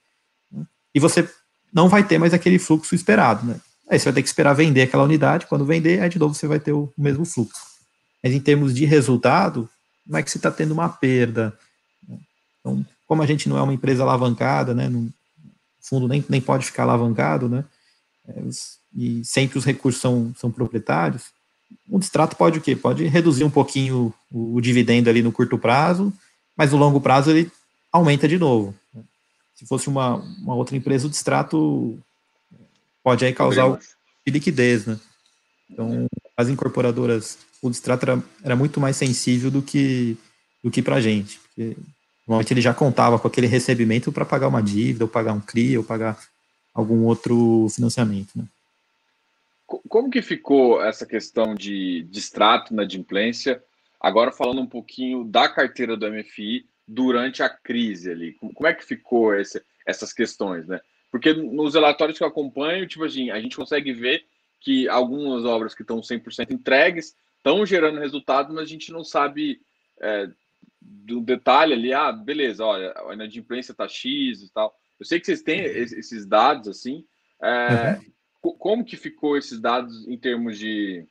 [0.50, 0.64] né?
[0.94, 1.29] e você
[1.72, 3.61] não vai ter mais aquele fluxo esperado, né?
[3.88, 5.46] Aí você vai ter que esperar vender aquela unidade.
[5.46, 7.61] Quando vender, aí de novo você vai ter o mesmo fluxo.
[8.22, 9.68] Mas em termos de resultado,
[10.11, 11.57] não é que você está tendo uma perda.
[12.59, 15.09] Então, como a gente não é uma empresa alavancada, né, no
[15.81, 17.64] fundo nem, nem pode ficar alavancado, né,
[18.29, 18.42] é,
[18.94, 21.27] e sempre os recursos são, são proprietários,
[21.88, 22.75] um distrato pode o quê?
[22.75, 26.12] Pode reduzir um pouquinho o, o dividendo ali no curto prazo,
[26.57, 27.51] mas no longo prazo ele
[27.92, 28.75] aumenta de novo.
[29.55, 31.99] Se fosse uma, uma outra empresa, o distrato
[33.03, 33.79] pode aí causar
[34.27, 34.99] de liquidez, né?
[35.70, 40.16] Então, as incorporadoras o distrato era, era muito mais sensível do que,
[40.62, 41.38] do que para gente.
[41.38, 41.77] Porque
[42.27, 45.79] normalmente ele já contava com aquele recebimento para pagar uma dívida, ou pagar um CRI,
[45.79, 46.18] ou pagar
[46.75, 48.31] algum outro financiamento.
[48.37, 48.44] Né?
[49.66, 53.62] Como que ficou essa questão de distrato na adimplência?
[54.01, 58.33] Agora falando um pouquinho da carteira do MFI durante a crise ali.
[58.33, 60.81] Como é que ficou esse, essas questões, né?
[61.11, 64.25] Porque nos relatórios que eu acompanho, tipo assim, a gente consegue ver
[64.61, 69.61] que algumas obras que estão 100% entregues estão gerando resultado, mas a gente não sabe
[70.00, 70.29] é,
[70.81, 74.74] do detalhe ali, ah, beleza, olha, a inadimplência está X e tal.
[74.98, 77.05] Eu sei que vocês têm esses dados, assim,
[77.42, 77.98] é,
[78.42, 78.57] uhum.
[78.59, 81.07] como que ficou esses dados em termos de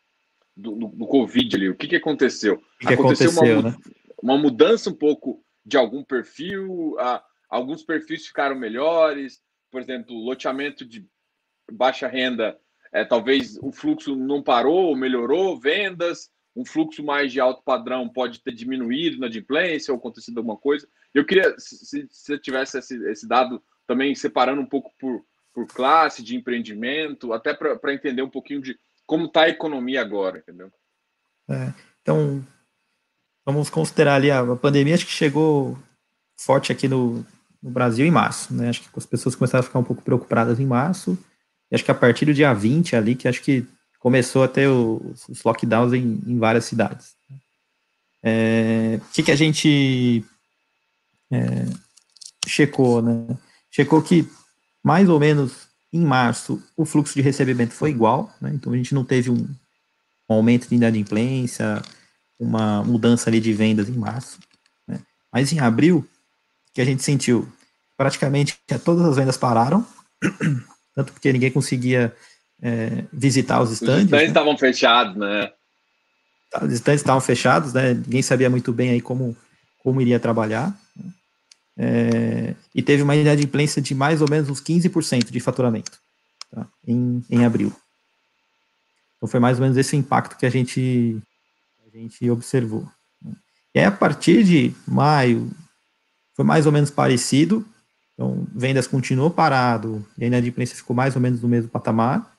[0.55, 1.69] do, do, do Covid ali?
[1.69, 2.61] O que, que aconteceu?
[2.79, 3.77] Que aconteceu, aconteceu uma, né?
[4.21, 10.85] uma mudança um pouco de algum perfil, ah, alguns perfis ficaram melhores, por exemplo, loteamento
[10.85, 11.07] de
[11.71, 12.59] baixa renda,
[12.91, 18.41] é, talvez o fluxo não parou, melhorou, vendas, um fluxo mais de alto padrão pode
[18.41, 20.87] ter diminuído na adimplência ou acontecido alguma coisa.
[21.13, 25.23] Eu queria, se você tivesse esse, esse, dado também separando um pouco por,
[25.53, 30.39] por classe de empreendimento, até para entender um pouquinho de como está a economia agora,
[30.39, 30.71] entendeu?
[31.49, 32.45] É, então,
[33.45, 35.77] vamos considerar ali a, a pandemia, acho que chegou
[36.39, 37.25] forte aqui no,
[37.61, 38.69] no Brasil em março, né?
[38.69, 41.17] Acho que as pessoas começaram a ficar um pouco preocupadas em março.
[41.71, 43.65] E acho que a partir do dia 20 ali, que acho que
[43.99, 47.13] começou a ter os, lockdowns em, em, várias cidades.
[48.23, 50.23] É, o que, que a gente
[51.31, 51.65] é,
[52.47, 53.37] checou, né?
[53.69, 54.27] Checou que
[54.83, 58.51] mais ou menos em março o fluxo de recebimento foi igual, né?
[58.53, 59.47] Então a gente não teve um,
[60.29, 61.81] um aumento de inadimplência,
[62.39, 64.39] uma mudança ali de vendas em março.
[64.87, 64.99] Né?
[65.31, 66.07] Mas em abril
[66.73, 67.47] que a gente sentiu
[67.97, 69.85] praticamente que todas as vendas pararam,
[70.99, 72.13] tanto porque ninguém conseguia
[72.61, 73.99] é, visitar os stands.
[73.99, 74.27] Os stands né?
[74.27, 75.51] estavam fechados, né?
[76.61, 77.93] Os stands estavam fechados, né?
[77.93, 79.35] Ninguém sabia muito bem aí como,
[79.81, 80.77] como iria trabalhar.
[80.95, 81.13] Né?
[81.77, 85.97] É, e teve uma inadimplência de mais ou menos uns 15% de faturamento
[86.51, 86.67] tá?
[86.85, 87.71] em, em abril.
[89.15, 91.17] Então foi mais ou menos esse impacto que a gente,
[91.87, 92.85] a gente observou.
[93.21, 93.31] Né?
[93.73, 95.49] E aí, a partir de maio,
[96.35, 97.65] foi mais ou menos parecido.
[98.19, 102.37] Então, vendas continuou parado e a inadimplência ficou mais ou menos no mesmo patamar.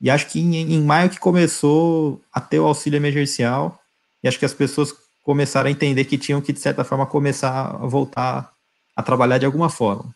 [0.00, 3.78] E acho que em, em maio que começou a ter o auxílio emergencial
[4.24, 7.72] e acho que as pessoas começaram a entender que tinham que, de certa forma, começar
[7.74, 8.50] a voltar
[8.96, 10.14] a trabalhar de alguma forma.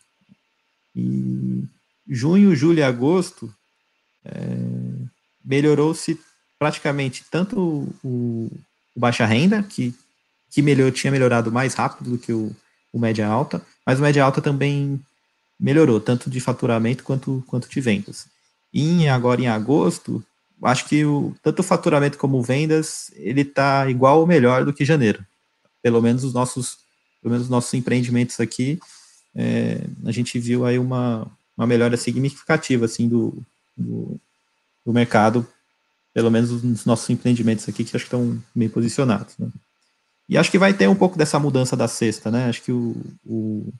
[0.95, 1.63] E
[2.09, 3.53] junho, julho e agosto
[4.25, 4.31] é,
[5.45, 6.19] melhorou-se
[6.57, 7.59] praticamente tanto
[8.03, 8.49] o,
[8.95, 9.93] o, baixa renda, que,
[10.49, 12.55] que melhor, tinha melhorado mais rápido do que o,
[12.91, 14.99] o média alta, mas o média alta também
[15.59, 18.25] melhorou, tanto de faturamento quanto, quanto de vendas.
[18.73, 20.23] E agora em agosto,
[20.63, 24.85] acho que o, tanto o faturamento como vendas, ele está igual ou melhor do que
[24.85, 25.25] janeiro.
[25.81, 26.79] Pelo menos os nossos,
[27.21, 28.79] pelo menos os nossos empreendimentos aqui,
[29.35, 31.27] é, a gente viu aí uma,
[31.57, 33.37] uma melhora significativa, assim, do,
[33.77, 34.19] do,
[34.85, 35.47] do mercado,
[36.13, 39.47] pelo menos os nossos empreendimentos aqui, que acho que estão bem posicionados, né?
[40.31, 42.45] E acho que vai ter um pouco dessa mudança da cesta, né?
[42.47, 43.73] Acho que o, o,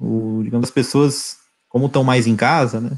[0.00, 1.36] o digamos, as pessoas,
[1.68, 2.96] como estão mais em casa, né?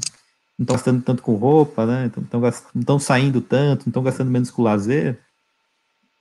[0.57, 2.09] Não estão gastando tanto com roupa, né?
[2.33, 5.19] não estão saindo tanto, não estão gastando menos com lazer.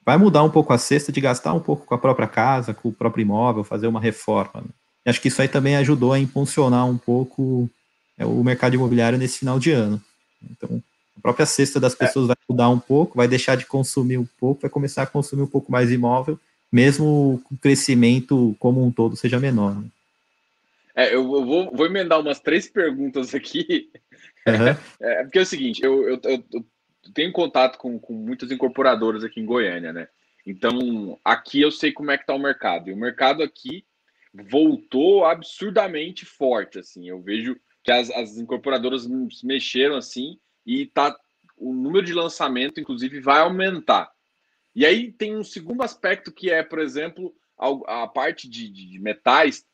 [0.05, 2.89] Vai mudar um pouco a cesta de gastar um pouco com a própria casa, com
[2.89, 4.63] o próprio imóvel, fazer uma reforma.
[4.63, 4.71] Né?
[5.07, 7.71] Acho que isso aí também ajudou a impulsionar um pouco
[8.19, 10.03] é, o mercado imobiliário nesse final de ano.
[10.51, 10.83] Então,
[11.21, 12.29] a própria cesta das pessoas é.
[12.29, 15.47] vai mudar um pouco, vai deixar de consumir um pouco, vai começar a consumir um
[15.47, 16.41] pouco mais imóvel,
[16.73, 19.75] mesmo o crescimento como um todo seja menor.
[19.75, 19.89] Né?
[20.95, 23.91] É, eu vou, vou emendar umas três perguntas aqui.
[24.47, 24.77] Uhum.
[25.01, 26.65] É, porque é o seguinte, eu, eu, eu
[27.15, 30.09] tenho contato com, com muitas incorporadoras aqui em Goiânia, né?
[30.47, 32.89] Então, aqui eu sei como é que tá o mercado.
[32.89, 33.85] E o mercado aqui
[34.33, 37.09] voltou absurdamente forte, assim.
[37.09, 39.07] Eu vejo que as, as incorporadoras
[39.43, 40.39] mexeram, assim,
[40.71, 41.17] e tá,
[41.57, 44.09] o número de lançamento, inclusive, vai aumentar.
[44.73, 49.01] E aí tem um segundo aspecto que é, por exemplo, a, a parte de, de
[49.01, 49.67] metais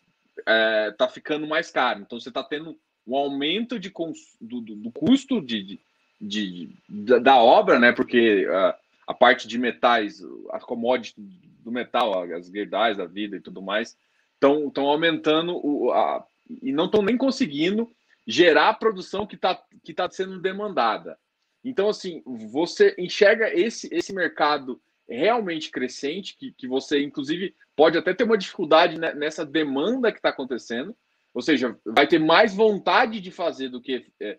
[0.46, 2.00] é, tá ficando mais caro.
[2.00, 3.92] Então você está tendo um aumento de
[4.40, 5.78] do, do, custo de,
[6.18, 7.92] de, de, da obra, né?
[7.92, 11.20] Porque a, a parte de metais, a commodity
[11.62, 13.98] do metal, as guerdais da vida e tudo mais,
[14.34, 16.24] estão aumentando o, a,
[16.62, 17.94] e não estão nem conseguindo
[18.26, 21.18] gerar a produção que está que tá sendo demandada.
[21.64, 28.12] Então, assim, você enxerga esse, esse mercado realmente crescente, que, que você, inclusive, pode até
[28.12, 30.96] ter uma dificuldade nessa demanda que está acontecendo,
[31.32, 34.38] ou seja, vai ter mais vontade de fazer do que é,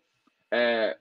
[0.51, 0.97] é,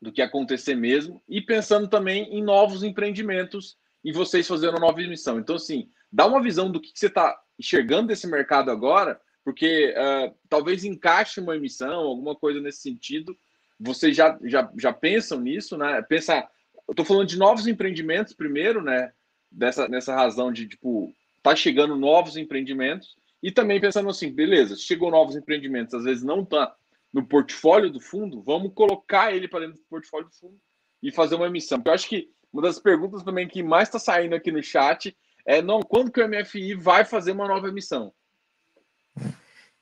[0.00, 4.98] do que acontecer mesmo, e pensando também em novos empreendimentos e vocês fazendo uma nova
[4.98, 5.38] missão.
[5.38, 9.94] Então, assim, dá uma visão do que, que você está enxergando desse mercado agora, Porque
[9.96, 13.38] uh, talvez encaixe uma emissão, alguma coisa nesse sentido.
[13.78, 16.02] Vocês já, já, já pensam nisso, né?
[16.02, 16.50] Pensar,
[16.88, 19.12] eu estou falando de novos empreendimentos primeiro, né?
[19.48, 25.12] Dessa, nessa razão de, tipo, tá chegando novos empreendimentos e também pensando assim, beleza, chegou
[25.12, 26.74] novos empreendimentos, às vezes não tá
[27.12, 30.58] no portfólio do fundo, vamos colocar ele para dentro do portfólio do fundo
[31.00, 31.80] e fazer uma emissão.
[31.86, 35.16] Eu acho que uma das perguntas também que mais está saindo aqui no chat
[35.46, 38.12] é não, quando que o MFI vai fazer uma nova emissão?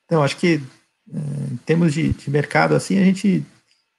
[0.05, 0.61] Então, acho que
[1.13, 3.45] é, em termos de, de mercado, assim, a gente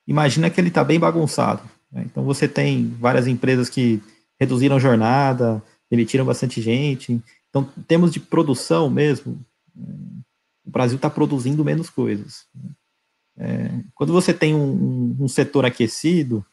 [0.08, 1.64] imagina que ele está bem bagunçado.
[1.92, 2.04] Né?
[2.06, 4.02] Então, você tem várias empresas que
[4.40, 7.22] reduziram jornada, demitiram bastante gente.
[7.50, 9.40] Então, em termos de produção mesmo,
[9.78, 9.82] é,
[10.66, 12.46] o Brasil está produzindo menos coisas.
[13.38, 16.46] É, quando você tem um, um setor aquecido,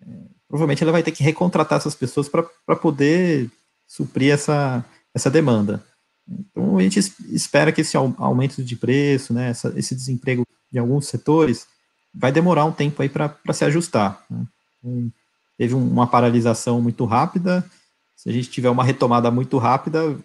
[0.00, 0.06] é,
[0.46, 3.50] provavelmente ela vai ter que recontratar essas pessoas para poder
[3.86, 4.84] suprir essa,
[5.14, 5.84] essa demanda.
[6.28, 6.98] Então, a gente
[7.30, 11.66] espera que esse aumento de preço, né, essa, esse desemprego de alguns setores,
[12.14, 14.24] vai demorar um tempo aí para se ajustar.
[14.30, 14.44] Né?
[14.78, 15.12] Então,
[15.58, 17.64] teve uma paralisação muito rápida,
[18.16, 20.16] se a gente tiver uma retomada muito rápida,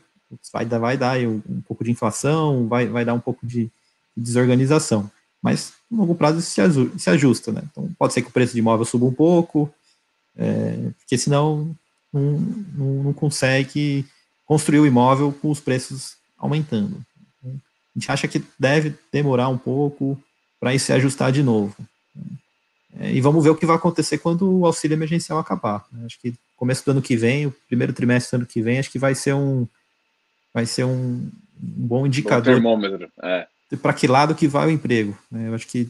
[0.53, 3.71] vai dar, vai dar um, pouco de inflação, vai, vai dar um pouco de
[4.15, 5.09] desorganização
[5.41, 7.61] mas no longo prazo isso se, se ajusta, né?
[7.71, 9.71] Então pode ser que o preço de imóvel suba um pouco,
[10.35, 11.75] é, porque senão
[12.11, 12.39] não,
[12.75, 14.05] não, não, consegue
[14.47, 17.05] construir o imóvel com os preços aumentando.
[17.45, 20.19] A gente acha que deve demorar um pouco
[20.59, 21.75] para isso se ajustar de novo.
[22.99, 25.85] É, e vamos ver o que vai acontecer quando o auxílio emergencial acabar.
[25.91, 26.05] Né?
[26.05, 28.89] Acho que começo do ano que vem, o primeiro trimestre do ano que vem, acho
[28.89, 29.67] que vai ser um
[30.53, 31.29] vai ser um,
[31.61, 32.53] um bom indicador.
[32.53, 35.17] Um termômetro, é para que lado que vai o emprego.
[35.29, 35.49] Né?
[35.49, 35.89] Eu acho que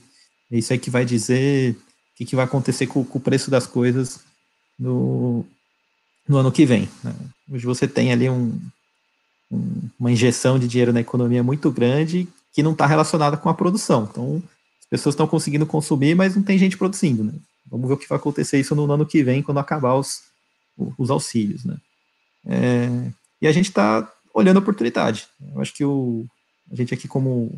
[0.51, 3.51] é isso aí que vai dizer o que, que vai acontecer com, com, o preço
[3.51, 4.21] das coisas
[4.79, 5.45] no,
[6.27, 6.89] no ano que vem.
[7.03, 7.13] Né?
[7.49, 8.59] Hoje você tem ali um,
[9.51, 13.53] um, uma injeção de dinheiro na economia muito grande que não está relacionada com a
[13.53, 14.07] produção.
[14.09, 14.43] Então,
[14.81, 17.23] as pessoas estão conseguindo consumir, mas não tem gente produzindo.
[17.23, 17.33] Né?
[17.69, 20.23] Vamos ver o que vai acontecer isso no ano que vem, quando acabar os,
[20.97, 21.63] os auxílios.
[21.63, 21.77] Né?
[22.47, 23.11] É,
[23.41, 25.27] e a gente está olhando a oportunidade.
[25.53, 26.25] Eu acho que o,
[26.71, 27.51] a gente aqui como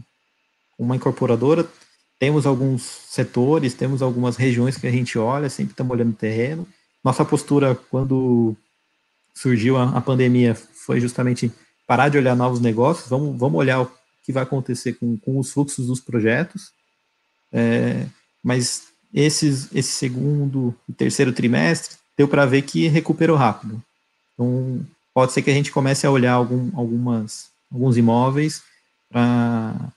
[0.78, 1.68] uma incorporadora,
[2.18, 6.68] temos alguns setores, temos algumas regiões que a gente olha, sempre estamos olhando o terreno.
[7.04, 8.56] Nossa postura quando
[9.34, 11.52] surgiu a, a, pandemia foi justamente
[11.88, 13.92] parar de olhar novos negócios, vamos, vamos olhar o
[14.26, 16.72] que vai acontecer com, com os fluxos dos projetos.
[17.52, 18.06] É,
[18.44, 23.82] mas esses, esse segundo e terceiro trimestre deu para ver que recuperou rápido.
[24.34, 28.62] Então, pode ser que a gente comece a olhar algum, algumas, alguns imóveis
[29.10, 29.92] para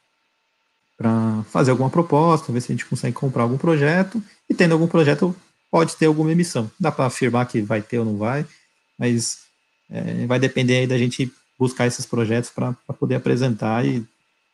[1.50, 5.34] fazer alguma proposta, ver se a gente consegue comprar algum projeto, e tendo algum projeto,
[5.72, 6.70] pode ter alguma emissão.
[6.78, 8.44] Dá para afirmar que vai ter ou não vai,
[8.98, 9.38] mas
[9.90, 14.04] é, vai depender aí da gente buscar esses projetos para poder apresentar e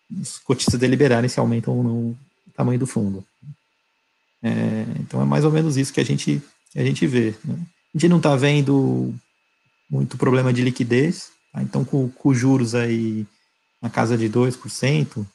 [0.09, 2.17] os cotistas deliberarem se aumentam ou não o
[2.55, 3.27] tamanho do fundo.
[4.41, 6.41] É, então é mais ou menos isso que a gente,
[6.71, 7.35] que a gente vê.
[7.45, 7.59] Né?
[7.95, 9.13] A gente não está vendo
[9.91, 11.61] muito problema de liquidez, tá?
[11.61, 13.27] então com, com juros aí
[13.83, 15.27] na casa de 2%,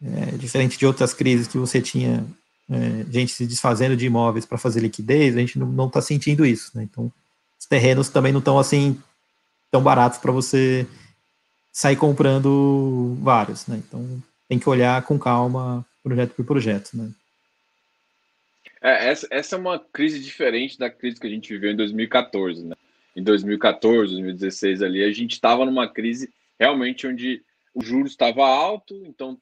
[0.00, 2.24] é, diferente de outras crises que você tinha
[2.70, 6.70] é, gente se desfazendo de imóveis para fazer liquidez, a gente não está sentindo isso.
[6.74, 6.84] Né?
[6.84, 7.12] Então,
[7.58, 9.00] os terrenos também não estão assim
[9.70, 10.86] tão baratos para você
[11.72, 13.66] sair comprando vários.
[13.66, 13.82] Né?
[13.86, 16.90] Então, tem que olhar com calma, projeto por projeto.
[16.94, 17.10] Né?
[18.80, 22.62] É, essa, essa é uma crise diferente da crise que a gente viveu em 2014.
[22.62, 22.76] Né?
[23.16, 27.42] Em 2014, 2016 ali, a gente estava numa crise realmente onde
[27.74, 29.36] o juros estava alto, então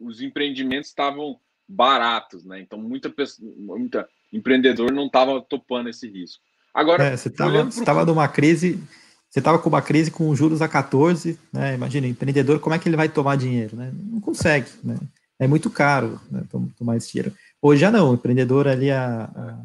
[0.00, 1.38] os empreendimentos estavam
[1.68, 2.60] baratos, né?
[2.60, 6.42] Então muita pessoa, muita empreendedor não estava topando esse risco.
[6.72, 8.82] Agora, é, você estava numa crise,
[9.28, 11.74] você estava com uma crise com juros a 14, né?
[11.74, 13.92] Imagina, empreendedor, como é que ele vai tomar dinheiro, né?
[13.94, 14.96] Não consegue, né?
[15.38, 16.42] É muito caro né,
[16.76, 17.32] tomar esse dinheiro.
[17.62, 19.62] Hoje já não, o empreendedor ali a, a,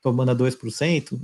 [0.00, 1.20] tomando a 2%,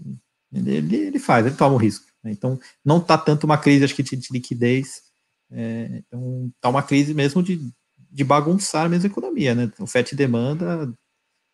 [0.53, 2.07] ele, ele faz, ele toma o risco.
[2.23, 2.31] Né?
[2.33, 5.03] Então, não está tanto uma crise, acho que, de, de liquidez,
[5.51, 7.73] é, então, está uma crise mesmo de,
[8.11, 9.71] de bagunçar mesmo a economia, né?
[9.79, 10.93] Oferta e demanda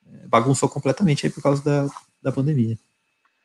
[0.07, 1.89] é, bagunçou completamente aí por causa da,
[2.23, 2.79] da pandemia.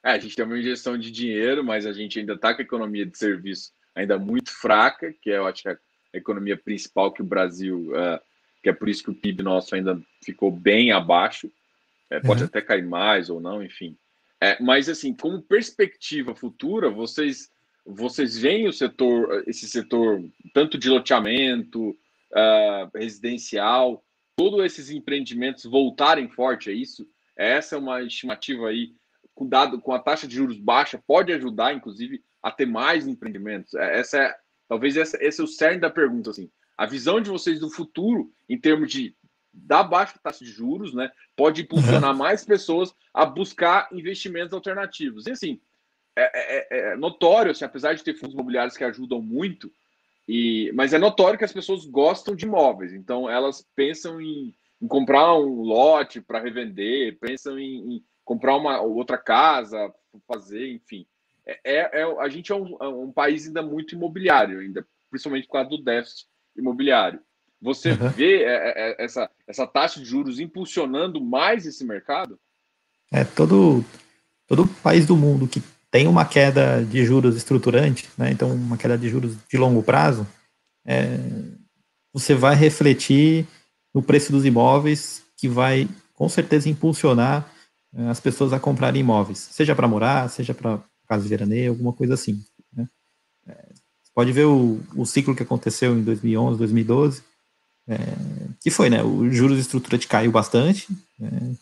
[0.04, 2.66] É, a gente tem uma injeção de dinheiro, mas a gente ainda está com a
[2.66, 5.78] economia de serviço ainda muito fraca, que é, eu acho, a
[6.14, 8.20] economia principal que o Brasil, uh,
[8.64, 11.52] que é por isso que o PIB nosso ainda ficou bem abaixo,
[12.10, 12.48] é, pode uhum.
[12.48, 13.96] até cair mais ou não, enfim.
[14.42, 17.50] É, mas, assim, como perspectiva futura, vocês
[17.86, 21.98] vocês veem o setor, esse setor, tanto de loteamento,
[22.34, 24.04] uh, residencial,
[24.36, 27.08] todos esses empreendimentos voltarem forte a isso?
[27.36, 28.94] Essa é uma estimativa aí,
[29.34, 33.74] com, dado, com a taxa de juros baixa, pode ajudar, inclusive, a ter mais empreendimentos.
[33.74, 34.36] É, essa é,
[34.68, 36.50] talvez essa, esse é o cerne da pergunta, assim.
[36.78, 39.16] a visão de vocês do futuro em termos de
[39.52, 42.18] da baixa taxa de juros, né, pode impulsionar uhum.
[42.18, 45.26] mais pessoas a buscar investimentos alternativos.
[45.26, 45.60] E assim,
[46.16, 49.72] é, é, é, notório, assim, apesar de ter fundos imobiliários que ajudam muito,
[50.32, 54.88] e, mas é notório que as pessoas gostam de imóveis, então elas pensam em, em
[54.88, 59.92] comprar um lote para revender, pensam em, em, comprar uma outra casa,
[60.28, 61.08] fazer, enfim.
[61.48, 65.48] É, é, é a gente é um, é um, país ainda muito imobiliário, ainda, principalmente
[65.48, 67.20] por causa do déficit imobiliário.
[67.60, 68.10] Você uhum.
[68.10, 68.44] vê
[69.00, 72.40] essa, essa taxa de juros impulsionando mais esse mercado?
[73.12, 73.84] É, todo,
[74.46, 75.60] todo país do mundo que
[75.92, 80.28] tem uma queda de juros estruturante, né, então uma queda de juros de longo prazo,
[80.86, 81.18] é,
[82.14, 83.46] você vai refletir
[83.94, 87.50] no preço dos imóveis, que vai com certeza impulsionar
[87.94, 91.94] é, as pessoas a comprarem imóveis, seja para morar, seja para casa de veraneio, alguma
[91.94, 92.40] coisa assim.
[92.74, 92.88] Né.
[93.48, 97.24] É, você pode ver o, o ciclo que aconteceu em 2011, 2012,
[97.88, 97.98] é,
[98.62, 100.88] que foi, né, o juros estruturante caiu bastante,
[101.18, 101.56] né,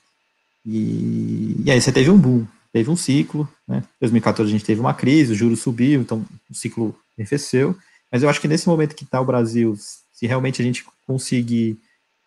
[0.65, 2.45] e, e aí você teve um boom,
[2.78, 3.84] teve um ciclo, né?
[3.99, 7.75] 2014 a gente teve uma crise, o juros subiu, então o ciclo arrefeceu.
[8.11, 9.75] Mas eu acho que nesse momento que está o Brasil,
[10.13, 11.80] se realmente a gente conseguir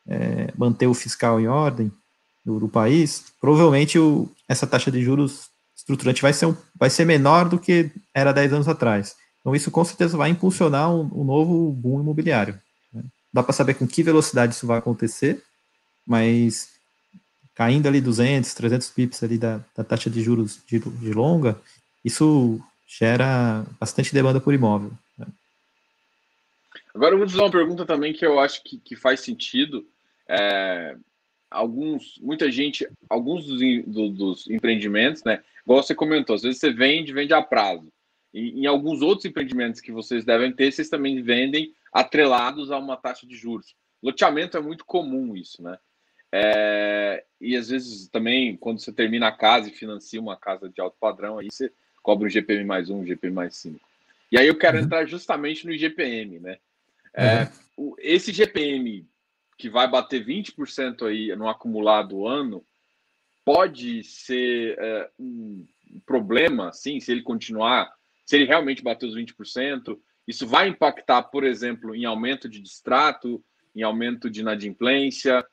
[0.08, 1.92] é, manter o fiscal em ordem
[2.44, 7.04] do, do país, provavelmente o, essa taxa de juros estruturante vai ser, um, vai ser
[7.04, 9.14] menor do que era 10 anos atrás.
[9.40, 12.58] Então isso com certeza vai impulsionar um, um novo boom imobiliário.
[12.92, 13.04] Né?
[13.32, 15.42] Dá para saber com que velocidade isso vai acontecer,
[16.04, 16.68] mas
[17.60, 21.60] caindo ali 200, 300 pips ali da, da taxa de juros de, de, longa,
[22.02, 22.58] isso
[22.88, 24.90] gera bastante demanda por imóvel.
[25.18, 25.26] Né?
[26.94, 29.86] Agora eu vou te fazer uma pergunta também que eu acho que, que faz sentido.
[30.26, 30.96] É,
[31.50, 35.42] alguns, muita gente, alguns dos, do, dos empreendimentos, né?
[35.62, 37.92] Igual você comentou, às vezes você vende, vende a prazo.
[38.32, 42.96] E em alguns outros empreendimentos que vocês devem ter, vocês também vendem atrelados a uma
[42.96, 43.74] taxa de juros.
[44.02, 45.76] Loteamento é muito comum isso, né?
[46.32, 50.80] É, e às vezes também, quando você termina a casa e financia uma casa de
[50.80, 51.72] alto padrão, aí você
[52.02, 53.80] cobra um GPM mais um, um GPM mais cinco.
[54.30, 54.84] E aí eu quero uhum.
[54.84, 56.58] entrar justamente no IGPM, né?
[57.12, 57.94] É, uhum.
[57.98, 59.04] esse GPM
[59.58, 62.64] que vai bater 20% aí no acumulado ano,
[63.44, 65.66] pode ser é, um
[66.06, 67.92] problema, sim, se ele continuar,
[68.24, 73.44] se ele realmente bater os 20%, isso vai impactar, por exemplo, em aumento de distrato,
[73.74, 75.44] em aumento de inadimplência,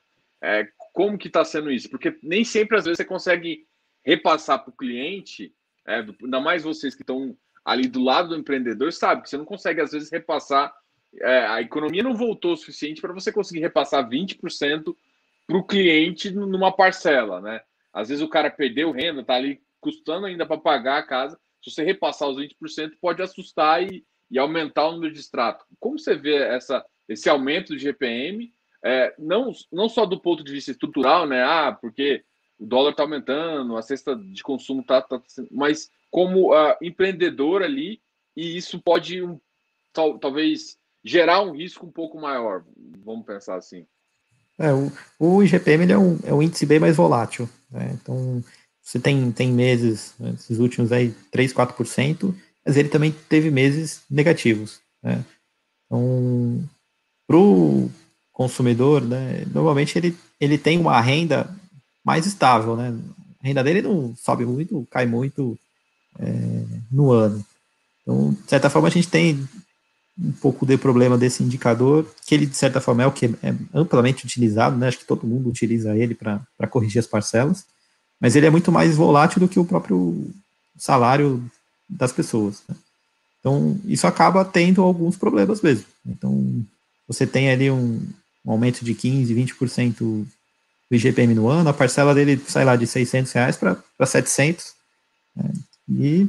[0.42, 1.88] é, como que está sendo isso?
[1.90, 3.66] Porque nem sempre, às vezes, você consegue
[4.04, 5.52] repassar para o cliente,
[5.86, 9.44] é, ainda mais vocês que estão ali do lado do empreendedor, sabe que você não
[9.44, 10.72] consegue, às vezes, repassar.
[11.20, 14.94] É, a economia não voltou o suficiente para você conseguir repassar 20%
[15.46, 17.60] para o cliente numa parcela, né?
[17.92, 21.38] Às vezes o cara perdeu renda, está ali custando ainda para pagar a casa.
[21.62, 25.64] Se você repassar os 20%, pode assustar e, e aumentar o número de extrato.
[25.80, 28.52] Como você vê essa, esse aumento de GPM
[28.84, 31.42] é, não, não só do ponto de vista estrutural, né?
[31.42, 32.22] Ah, porque
[32.58, 35.00] o dólar está aumentando, a cesta de consumo está.
[35.02, 35.20] Tá,
[35.50, 38.00] mas como uh, empreendedor ali,
[38.36, 39.38] e isso pode um,
[39.92, 42.64] tal, talvez gerar um risco um pouco maior,
[43.04, 43.86] vamos pensar assim.
[44.58, 47.48] É, o, o IGPM é, um, é um índice bem mais volátil.
[47.70, 47.90] Né?
[47.94, 48.42] Então,
[48.82, 52.34] você tem, tem meses, né, esses últimos aí, 3, 4%,
[52.66, 54.80] mas ele também teve meses negativos.
[55.02, 55.24] Né?
[55.86, 56.68] Então,
[57.26, 57.36] para
[58.38, 61.52] consumidor, né, normalmente ele, ele tem uma renda
[62.04, 62.96] mais estável, né?
[63.42, 65.58] A renda dele não sobe muito, cai muito
[66.20, 67.44] é, no ano.
[68.00, 69.46] Então, de certa forma, a gente tem
[70.16, 73.52] um pouco de problema desse indicador, que ele, de certa forma, é o que é
[73.74, 74.86] amplamente utilizado, né?
[74.86, 77.64] Acho que todo mundo utiliza ele para corrigir as parcelas,
[78.20, 80.30] mas ele é muito mais volátil do que o próprio
[80.78, 81.42] salário
[81.88, 82.62] das pessoas.
[82.68, 82.76] Né?
[83.40, 85.86] Então, isso acaba tendo alguns problemas mesmo.
[86.06, 86.64] Então,
[87.06, 88.00] você tem ali um,
[88.48, 89.26] um aumento de 15%,
[89.60, 90.26] 20% do
[90.90, 94.72] IGPM no ano, a parcela dele sai lá de 600 reais para 700,
[95.36, 95.52] né?
[95.90, 96.26] e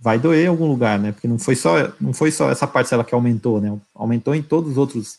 [0.00, 1.12] vai doer em algum lugar, né?
[1.12, 3.78] Porque não foi só não foi só essa parcela que aumentou, né?
[3.94, 5.18] Aumentou em todos os outros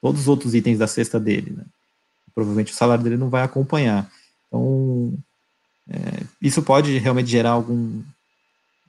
[0.00, 1.64] todos os outros itens da cesta dele, né?
[2.34, 4.10] Provavelmente o salário dele não vai acompanhar.
[4.46, 5.12] Então
[5.88, 8.02] é, isso pode realmente gerar algum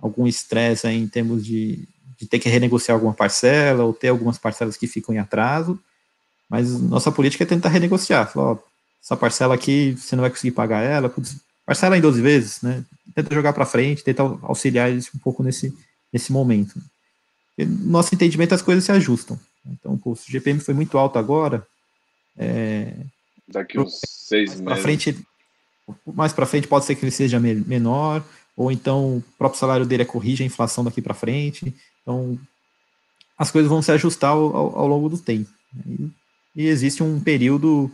[0.01, 1.87] algum estresse em termos de,
[2.17, 5.79] de ter que renegociar alguma parcela ou ter algumas parcelas que ficam em atraso
[6.49, 8.31] mas nossa política é tentar renegociar.
[8.31, 8.57] Falar, ó,
[9.01, 12.83] essa parcela aqui, você não vai conseguir pagar ela, putz, parcela em 12 vezes, né?
[13.13, 15.73] Tenta jogar para frente, tenta auxiliar eles um pouco nesse,
[16.11, 16.81] nesse momento.
[17.57, 19.39] E, no nosso entendimento, as coisas se ajustam.
[19.65, 21.65] Então, pô, se o GPM foi muito alto agora,
[22.37, 22.93] é,
[23.47, 24.83] daqui uns seis mais meses.
[24.83, 25.27] Frente,
[26.05, 28.23] mais para frente pode ser que ele seja menor,
[28.55, 31.73] ou então o próprio salário dele é corrige a inflação daqui para frente.
[32.01, 32.39] Então,
[33.37, 35.49] as coisas vão se ajustar ao, ao, ao longo do tempo.
[35.85, 36.09] E,
[36.59, 37.89] e existe um período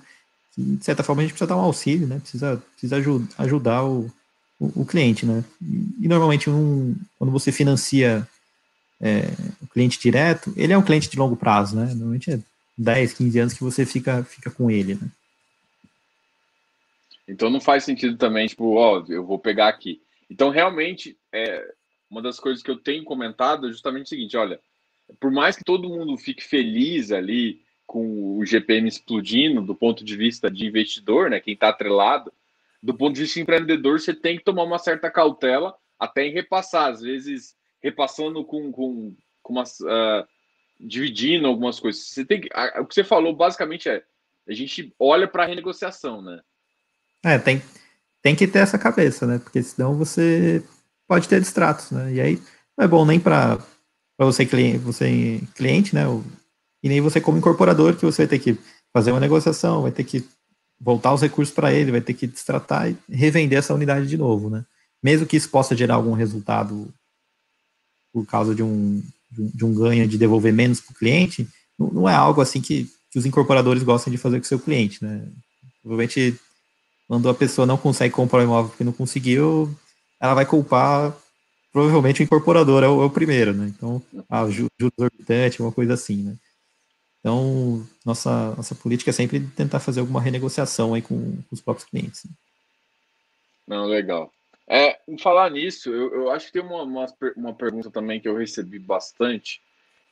[0.55, 2.17] que, de certa forma, a gente precisa dar um auxílio, né?
[2.17, 2.95] Precisa, precisa
[3.37, 4.11] ajudar o,
[4.59, 5.45] o, o cliente, né?
[5.61, 8.27] E, e normalmente, um, quando você financia
[8.99, 9.25] é,
[9.61, 11.93] o cliente direto, ele é um cliente de longo prazo, né?
[11.93, 12.39] Normalmente é
[12.75, 15.07] 10, 15 anos que você fica, fica com ele, né?
[17.27, 20.01] Então não faz sentido também, tipo, ó, eu vou pegar aqui.
[20.27, 21.71] Então, realmente, é,
[22.09, 24.59] uma das coisas que eu tenho comentado é justamente o seguinte: olha,
[25.19, 30.15] por mais que todo mundo fique feliz ali com o GPM explodindo do ponto de
[30.15, 32.31] vista de investidor, né, quem está atrelado,
[32.81, 36.91] do ponto de vista empreendedor, você tem que tomar uma certa cautela até em repassar,
[36.91, 40.27] às vezes repassando com, com, com umas, uh,
[40.79, 42.03] dividindo algumas coisas.
[42.07, 44.03] Você tem que, o que você falou basicamente é
[44.47, 46.39] a gente olha para a renegociação, né?
[47.23, 47.61] É, tem,
[48.21, 49.39] tem que ter essa cabeça, né?
[49.39, 50.63] Porque senão você
[51.07, 52.13] pode ter distratos, né?
[52.13, 52.41] E aí
[52.77, 53.57] não é bom nem para
[54.19, 56.03] você, cliente, você cliente, né?
[56.85, 58.59] E nem você como incorporador, que você vai ter que
[58.93, 60.23] fazer uma negociação, vai ter que
[60.79, 64.51] voltar os recursos para ele, vai ter que destratar e revender essa unidade de novo,
[64.51, 64.63] né?
[65.01, 66.93] Mesmo que isso possa gerar algum resultado
[68.13, 72.09] por causa de um, de um, ganho de devolver menos para o cliente, não, não,
[72.09, 75.27] é algo assim que, que os incorporadores gostam de fazer com o seu cliente, né?
[75.81, 76.39] Provavelmente,
[77.07, 79.75] quando a pessoa não consegue comprar o imóvel porque não conseguiu,
[80.21, 81.17] ela vai culpar
[81.73, 83.73] provavelmente o incorporador é o, é o primeiro, né?
[83.75, 86.35] Então, a juros exorbitantes, uma coisa assim, né?
[87.25, 91.89] Então, nossa, nossa política é sempre tentar fazer alguma renegociação aí com, com os próprios
[91.89, 92.23] clientes.
[92.23, 92.31] Né?
[93.67, 94.31] Não, legal.
[94.67, 98.37] É, falar nisso, eu, eu acho que tem uma, uma, uma, pergunta também que eu
[98.37, 99.59] recebi bastante,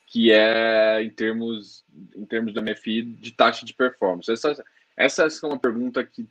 [0.07, 1.83] que é em termos,
[2.15, 4.31] em termos do MFI de taxa de performance.
[4.31, 4.63] Essa,
[4.97, 6.27] essa é uma pergunta que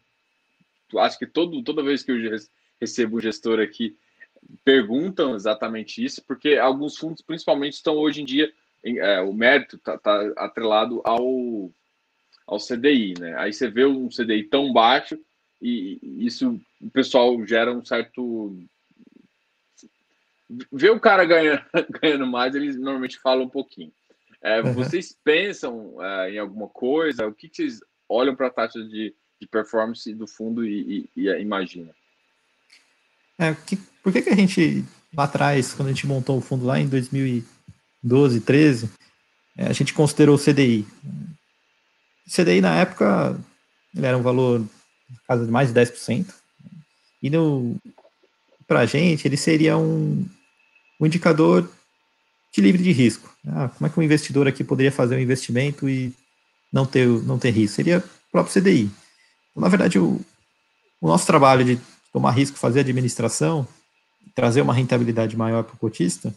[0.98, 2.40] acho que todo, toda vez que eu
[2.80, 3.96] recebo um gestor aqui,
[4.64, 8.52] perguntam exatamente isso, porque alguns fundos, principalmente, estão hoje em dia,
[8.84, 11.70] é, o mérito está tá atrelado ao,
[12.46, 13.36] ao CDI, né?
[13.38, 15.18] Aí você vê um CDI tão baixo
[15.60, 18.56] e isso o pessoal gera um certo
[20.70, 21.62] ver o cara ganhando,
[22.00, 23.92] ganhando mais, eles normalmente falam um pouquinho.
[24.42, 24.72] É, uhum.
[24.74, 27.26] Vocês pensam é, em alguma coisa?
[27.26, 31.28] O que, que vocês olham para a taxa de, de, performance do fundo e, e,
[31.28, 31.94] e imaginam?
[33.38, 34.84] É, que, por que, que a gente,
[35.16, 36.88] lá atrás, quando a gente montou o fundo lá em
[38.02, 38.90] 2012, 13,
[39.56, 40.86] é, a gente considerou o CDI?
[42.26, 43.38] O CDI, na época,
[43.94, 44.64] ele era um valor
[45.26, 46.26] casa de mais de 10%.
[47.22, 47.30] E
[48.66, 50.26] para a gente, ele seria um,
[51.00, 51.68] um indicador
[52.52, 53.32] de livre de risco.
[53.46, 56.12] Ah, como é que um investidor aqui poderia fazer um investimento e
[56.72, 57.76] não ter, não ter risco?
[57.76, 58.90] Seria o próprio CDI.
[59.50, 60.20] Então, na verdade, o,
[61.00, 61.78] o nosso trabalho de
[62.12, 63.66] tomar risco, fazer administração,
[64.34, 66.34] trazer uma rentabilidade maior para o cotista,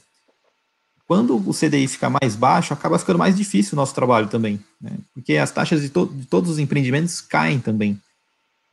[1.07, 4.97] quando o CDI fica mais baixo, acaba ficando mais difícil o nosso trabalho também, né?
[5.13, 7.99] porque as taxas de, to de todos os empreendimentos caem também.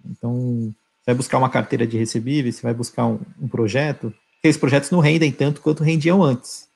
[0.05, 4.13] Então, você vai buscar uma carteira de recebíveis, você vai buscar um, um projeto,
[4.43, 6.67] esses projetos não rendem tanto quanto rendiam antes,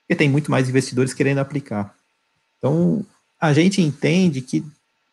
[0.00, 1.94] porque tem muito mais investidores querendo aplicar.
[2.58, 3.06] Então,
[3.40, 4.64] a gente entende que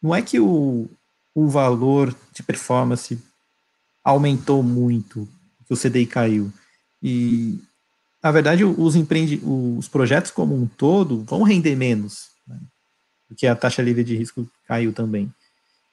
[0.02, 0.90] não é que o,
[1.34, 3.20] o valor de performance
[4.04, 5.28] aumentou muito,
[5.68, 6.52] que o CDI caiu.
[7.02, 7.60] E,
[8.26, 12.58] na verdade, os, empreende, os projetos como um todo vão render menos, né,
[13.28, 15.32] porque a taxa livre de risco caiu também.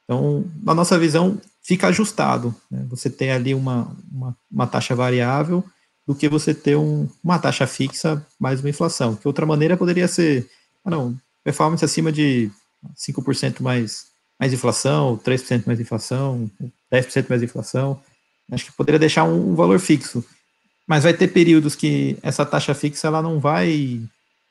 [0.03, 2.55] Então, na nossa visão, fica ajustado.
[2.71, 2.87] Né?
[2.89, 5.63] Você tem ali uma, uma, uma, taxa variável
[6.07, 9.15] do que você ter um, uma taxa fixa mais uma inflação.
[9.15, 10.49] Que outra maneira poderia ser,
[10.83, 11.15] ah, não,
[11.45, 12.51] performance acima de
[12.97, 14.07] 5% mais,
[14.41, 16.51] mais inflação, 3% mais inflação,
[16.91, 18.01] 10% mais inflação.
[18.51, 20.25] Acho que poderia deixar um, um valor fixo.
[20.87, 24.01] Mas vai ter períodos que essa taxa fixa ela não vai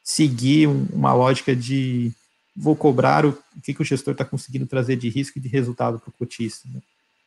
[0.03, 2.11] seguir um, uma lógica de
[2.55, 5.47] vou cobrar o, o que, que o gestor está conseguindo trazer de risco e de
[5.47, 6.67] resultado para o cotista.
[6.67, 6.81] Né?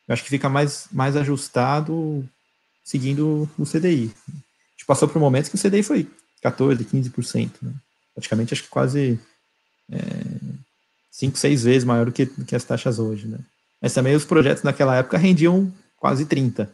[0.07, 2.27] Eu acho que fica mais, mais ajustado
[2.83, 4.11] seguindo o CDI.
[4.27, 4.31] A
[4.71, 6.07] gente passou por momentos que o CDI foi
[6.43, 7.51] 14%, 15%.
[7.61, 7.73] Né?
[8.13, 9.19] Praticamente acho que quase
[9.91, 9.99] é,
[11.11, 13.27] 5, 6 vezes maior do que, do que as taxas hoje.
[13.27, 13.39] Né?
[13.81, 16.69] Mas também os projetos naquela época rendiam quase 30%.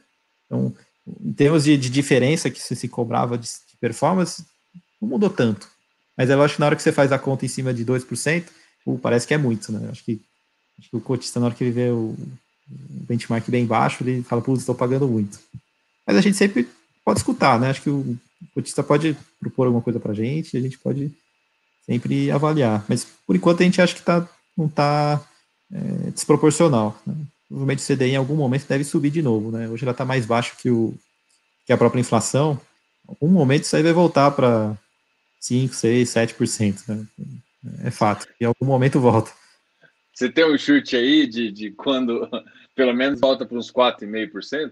[0.45, 0.75] Então,
[1.07, 4.45] em termos de, de diferença que se, se cobrava de, de performance,
[5.01, 5.67] não mudou tanto.
[6.17, 8.45] Mas eu acho que na hora que você faz a conta em cima de 2%,
[8.85, 9.89] uh, parece que é muito, né?
[9.89, 10.21] Acho que,
[10.77, 12.15] acho que o cotista, na hora que ele vê o,
[12.67, 15.39] benchmark bem baixo, ele fala, putz, estou pagando muito.
[16.05, 16.67] Mas a gente sempre
[17.03, 17.69] pode escutar, né?
[17.69, 18.17] Acho que o
[18.53, 21.11] cotista pode propor alguma coisa para a gente, a gente pode
[21.85, 22.85] sempre avaliar.
[22.87, 24.27] Mas por enquanto a gente acha que tá,
[24.57, 25.21] não está
[25.71, 26.99] é, desproporcional.
[27.05, 27.15] Né?
[27.51, 29.67] Provavelmente o CDI em algum momento deve subir de novo, né?
[29.67, 30.93] Hoje ela está mais baixo que, o,
[31.65, 32.57] que a própria inflação.
[33.05, 34.77] Em algum momento isso aí vai voltar para
[35.41, 36.87] 5, 6, 7%.
[36.87, 37.05] Né?
[37.83, 38.25] É fato.
[38.39, 39.31] Em algum momento volta.
[40.13, 42.25] Você tem um chute aí de, de quando
[42.73, 44.71] pelo menos volta para uns 4,5%?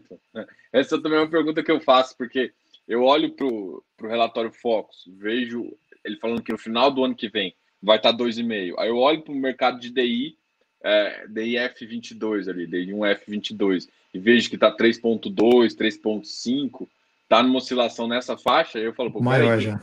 [0.71, 2.53] Essa também é uma pergunta que eu faço, porque
[2.87, 5.69] eu olho para o relatório Focus, vejo
[6.05, 7.53] ele falando que no final do ano que vem
[7.83, 8.75] vai estar 2,5%.
[8.79, 10.37] Aí eu olho para o mercado de DI,
[10.83, 16.87] é, DIF22 ali, DI1F22, e vejo que está 3,2%, 3,5%,
[17.23, 19.79] está numa oscilação nessa faixa, aí eu falo, pô, maior aí, já.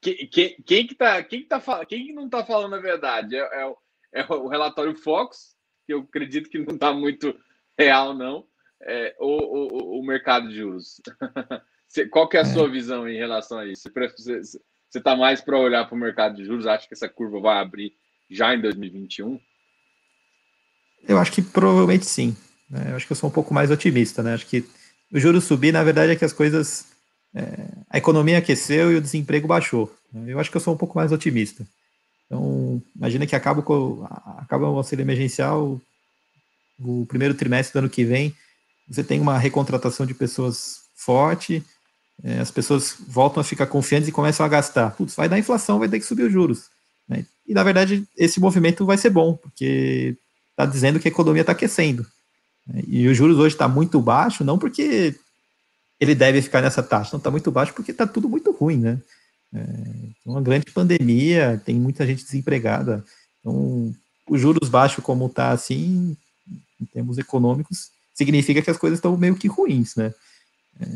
[0.00, 3.36] Quem, quem, quem, que tá, quem, que tá, quem que não está falando a verdade?
[3.36, 3.74] É, é,
[4.12, 5.54] é o relatório Fox,
[5.86, 7.38] que eu acredito que não está muito
[7.78, 8.46] real, não,
[8.82, 11.00] é, ou, o mercado de juros.
[12.10, 12.70] Qual que é a sua é.
[12.70, 13.90] visão em relação a isso?
[14.16, 14.60] Você
[14.94, 16.66] está mais para olhar para o mercado de juros?
[16.66, 17.94] Acha que essa curva vai abrir
[18.30, 19.40] já em 2021?
[21.08, 22.36] Eu acho que provavelmente sim.
[22.68, 22.86] Né?
[22.90, 24.22] Eu acho que eu sou um pouco mais otimista.
[24.22, 24.34] Né?
[24.34, 24.64] Acho que
[25.12, 26.86] o juros subir, na verdade, é que as coisas.
[27.32, 27.44] É,
[27.88, 29.94] a economia aqueceu e o desemprego baixou.
[30.12, 30.32] Né?
[30.32, 31.66] Eu acho que eu sou um pouco mais otimista.
[32.26, 34.06] Então, imagina que acaba, com,
[34.38, 35.80] acaba o auxílio emergencial,
[36.78, 38.34] o primeiro trimestre do ano que vem,
[38.88, 41.64] você tem uma recontratação de pessoas forte,
[42.22, 44.90] é, as pessoas voltam a ficar confiantes e começam a gastar.
[44.90, 46.68] Putz, vai dar inflação, vai ter que subir os juros.
[47.08, 47.24] Né?
[47.46, 50.16] E, na verdade, esse movimento vai ser bom, porque
[50.60, 52.06] está dizendo que a economia está aquecendo.
[52.86, 55.14] E os juros hoje está muito baixo, não porque
[55.98, 58.98] ele deve ficar nessa taxa, não está muito baixo porque está tudo muito ruim, né?
[59.52, 59.64] É,
[60.24, 63.04] uma grande pandemia, tem muita gente desempregada.
[63.40, 63.94] Então,
[64.28, 66.16] os juros baixos, como está assim,
[66.80, 70.14] em termos econômicos, significa que as coisas estão meio que ruins, né?
[70.80, 70.86] É,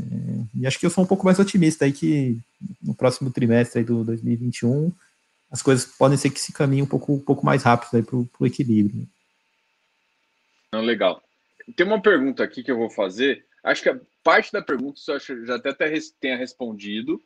[0.54, 2.38] e acho que eu sou um pouco mais otimista aí que
[2.82, 4.90] no próximo trimestre aí do 2021
[5.50, 8.16] as coisas podem ser que se caminhem um pouco, um pouco mais rápido aí para
[8.16, 9.06] o equilíbrio.
[10.80, 11.22] Legal.
[11.76, 13.44] Tem uma pergunta aqui que eu vou fazer.
[13.62, 15.72] Acho que a parte da pergunta eu já até,
[16.20, 17.22] tenha respondido,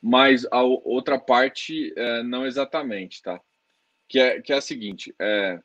[0.00, 3.40] mas a outra parte é, não exatamente, tá?
[4.08, 5.60] Que é, que é a seguinte: é,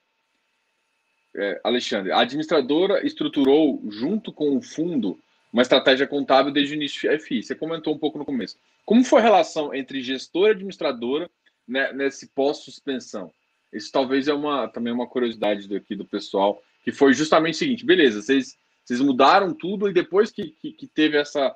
[1.36, 5.20] é, Alexandre, a administradora estruturou, junto com o fundo,
[5.52, 7.44] uma estratégia contábil desde o início da FI.
[7.44, 8.58] Você comentou um pouco no começo.
[8.86, 11.30] Como foi a relação entre gestora e administradora
[11.68, 13.32] né, nesse pós-suspensão?
[13.72, 17.86] Isso talvez é uma, também uma curiosidade daqui do pessoal, que foi justamente o seguinte:
[17.86, 21.54] beleza, vocês, vocês mudaram tudo e depois que, que, que teve essa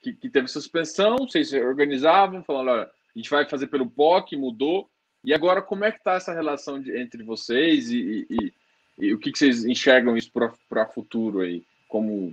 [0.00, 4.88] que, que teve suspensão, vocês organizavam, falando, olha, a gente vai fazer pelo POC, mudou.
[5.24, 8.52] E agora, como é que está essa relação de, entre vocês e, e,
[9.00, 11.64] e, o que, que vocês enxergam isso para o futuro aí?
[11.88, 12.32] Como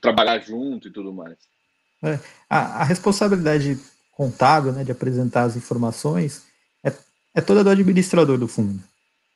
[0.00, 1.38] trabalhar junto e tudo mais?
[2.02, 2.18] É,
[2.50, 3.78] a, a, responsabilidade
[4.10, 6.44] contábil, né, de apresentar as informações,
[6.84, 6.92] é,
[7.36, 8.82] é toda do administrador do fundo.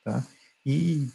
[0.04, 0.26] Tá?
[0.66, 1.06] E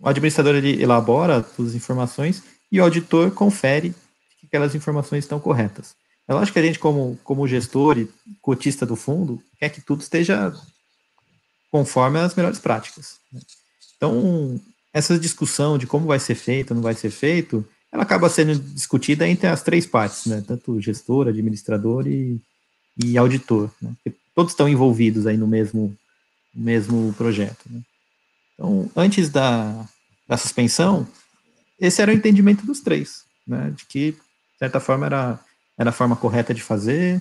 [0.00, 3.94] o administrador ele elabora as informações e o auditor confere
[4.38, 5.94] que aquelas informações estão corretas.
[6.28, 8.08] É lógico que a gente, como, como gestor e
[8.42, 10.52] cotista do fundo, quer que tudo esteja
[11.70, 13.18] conforme as melhores práticas.
[13.32, 13.40] Né?
[13.96, 14.60] Então,
[14.92, 19.26] essa discussão de como vai ser feito, não vai ser feito, ela acaba sendo discutida
[19.28, 20.42] entre as três partes, né?
[20.46, 22.40] tanto gestor, administrador e,
[23.04, 23.70] e auditor.
[23.80, 23.92] Né?
[24.34, 25.96] todos estão envolvidos aí no mesmo,
[26.54, 27.64] mesmo projeto.
[27.70, 27.80] Né?
[28.56, 29.86] Então, antes da,
[30.26, 31.06] da suspensão,
[31.78, 33.72] esse era o entendimento dos três, né?
[33.76, 35.38] de que de certa forma era,
[35.78, 37.20] era a forma correta de fazer.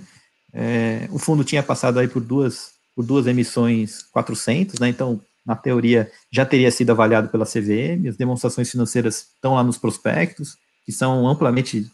[0.53, 4.87] É, o fundo tinha passado aí por duas, por duas emissões 400, né?
[4.87, 9.77] Então, na teoria, já teria sido avaliado pela CVM, as demonstrações financeiras estão lá nos
[9.77, 11.85] prospectos, que são amplamente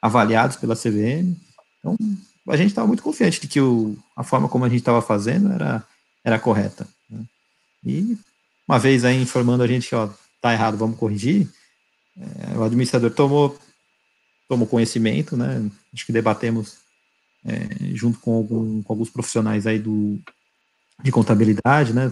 [0.00, 1.36] avaliados pela CVM.
[1.78, 1.96] Então,
[2.48, 5.52] a gente estava muito confiante de que o, a forma como a gente estava fazendo
[5.52, 5.84] era,
[6.24, 6.88] era correta.
[7.10, 7.24] Né?
[7.84, 8.18] E,
[8.68, 10.08] uma vez aí informando a gente que, ó,
[10.40, 11.48] tá errado, vamos corrigir,
[12.16, 13.58] é, o administrador tomou
[14.48, 15.70] tomou conhecimento, né?
[15.92, 16.78] Acho que debatemos
[17.44, 20.18] é, junto com, algum, com, alguns profissionais aí do,
[21.02, 22.10] de contabilidade, né?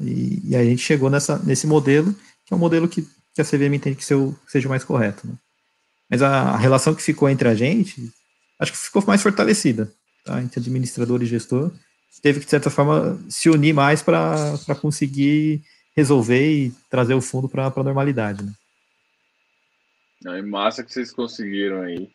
[0.00, 2.14] E, e a gente chegou nessa, nesse modelo,
[2.46, 5.26] que é um modelo que, que a CVM entende que seu, seja o mais correto,
[5.26, 5.34] né?
[6.10, 8.10] Mas a, a, relação que ficou entre a gente,
[8.58, 9.92] acho que ficou mais fortalecida,
[10.24, 10.42] tá?
[10.42, 11.70] Entre administrador e gestor.
[12.22, 15.62] Teve que, de certa forma, se unir mais para conseguir
[15.96, 18.52] resolver e trazer o fundo para a normalidade, né?
[20.26, 22.10] É massa que vocês conseguiram aí.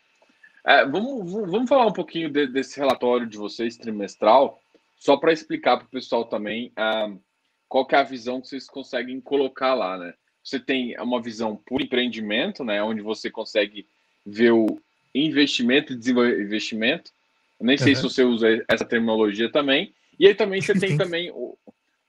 [0.66, 4.60] É, vamos, vamos falar um pouquinho de, desse relatório de vocês trimestral,
[4.98, 7.20] só para explicar para o pessoal também uh,
[7.68, 10.14] qual que é a visão que vocês conseguem colocar lá, né?
[10.44, 12.82] Você tem uma visão por empreendimento, né?
[12.82, 13.88] Onde você consegue
[14.26, 14.82] ver o
[15.14, 17.12] investimento e desinvestimento.
[17.60, 17.84] Eu nem uhum.
[17.84, 19.94] sei se você usa essa terminologia também.
[20.20, 21.32] E aí também você tem também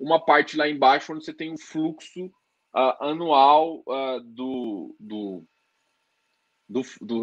[0.01, 2.27] uma parte lá embaixo onde você tem um fluxo
[2.75, 5.45] uh, anual uh, do, do
[6.69, 6.83] do,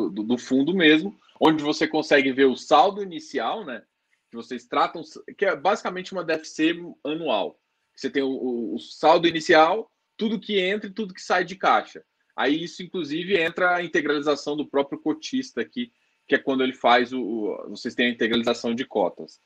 [0.09, 3.81] do, do fundo mesmo, onde você consegue ver o saldo inicial, né?
[4.29, 5.01] Que vocês tratam,
[5.37, 6.75] que é basicamente uma DFC
[7.05, 7.57] anual.
[7.95, 12.03] Você tem o, o saldo inicial, tudo que entra e tudo que sai de caixa.
[12.35, 15.91] Aí isso, inclusive, entra a integralização do próprio cotista aqui,
[16.27, 17.21] que é quando ele faz o.
[17.21, 19.39] o vocês têm a integralização de cotas.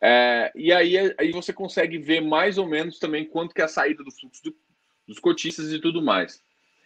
[0.00, 3.68] É, e aí, aí você consegue ver mais ou menos também quanto que é a
[3.68, 4.56] saída do fluxo do,
[5.06, 6.42] dos cotistas e tudo mais.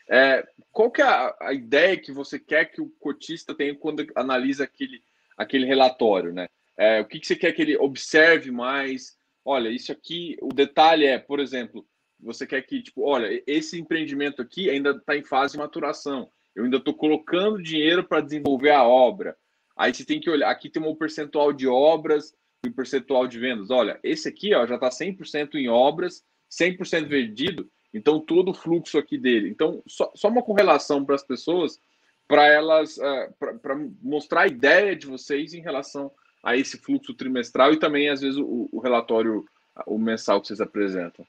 [0.09, 4.07] É, qual que é a, a, ideia que você quer que o cotista tenha quando
[4.15, 5.03] analisa aquele,
[5.37, 6.49] aquele relatório, né?
[6.77, 9.17] É, o que, que você quer que ele observe mais?
[9.45, 11.87] Olha, isso aqui, o detalhe é, por exemplo,
[12.19, 16.31] você quer que, tipo, olha, esse empreendimento aqui ainda está em fase de maturação.
[16.55, 19.37] Eu ainda estou colocando dinheiro para desenvolver a obra.
[19.77, 22.35] Aí você tem que olhar, aqui tem um percentual de obras
[22.65, 23.71] e percentual de vendas.
[23.71, 28.99] Olha, esse aqui ó, já está 100% em obras, 100% vendido, então todo o fluxo
[28.99, 29.49] aqui dele.
[29.49, 31.81] Então, só, só uma correlação para as pessoas,
[32.29, 36.11] para elas, é, para mostrar a ideia de vocês em relação
[36.43, 39.45] a esse fluxo trimestral e também, às vezes, o, o relatório,
[39.87, 41.27] o mensal que vocês apresentam.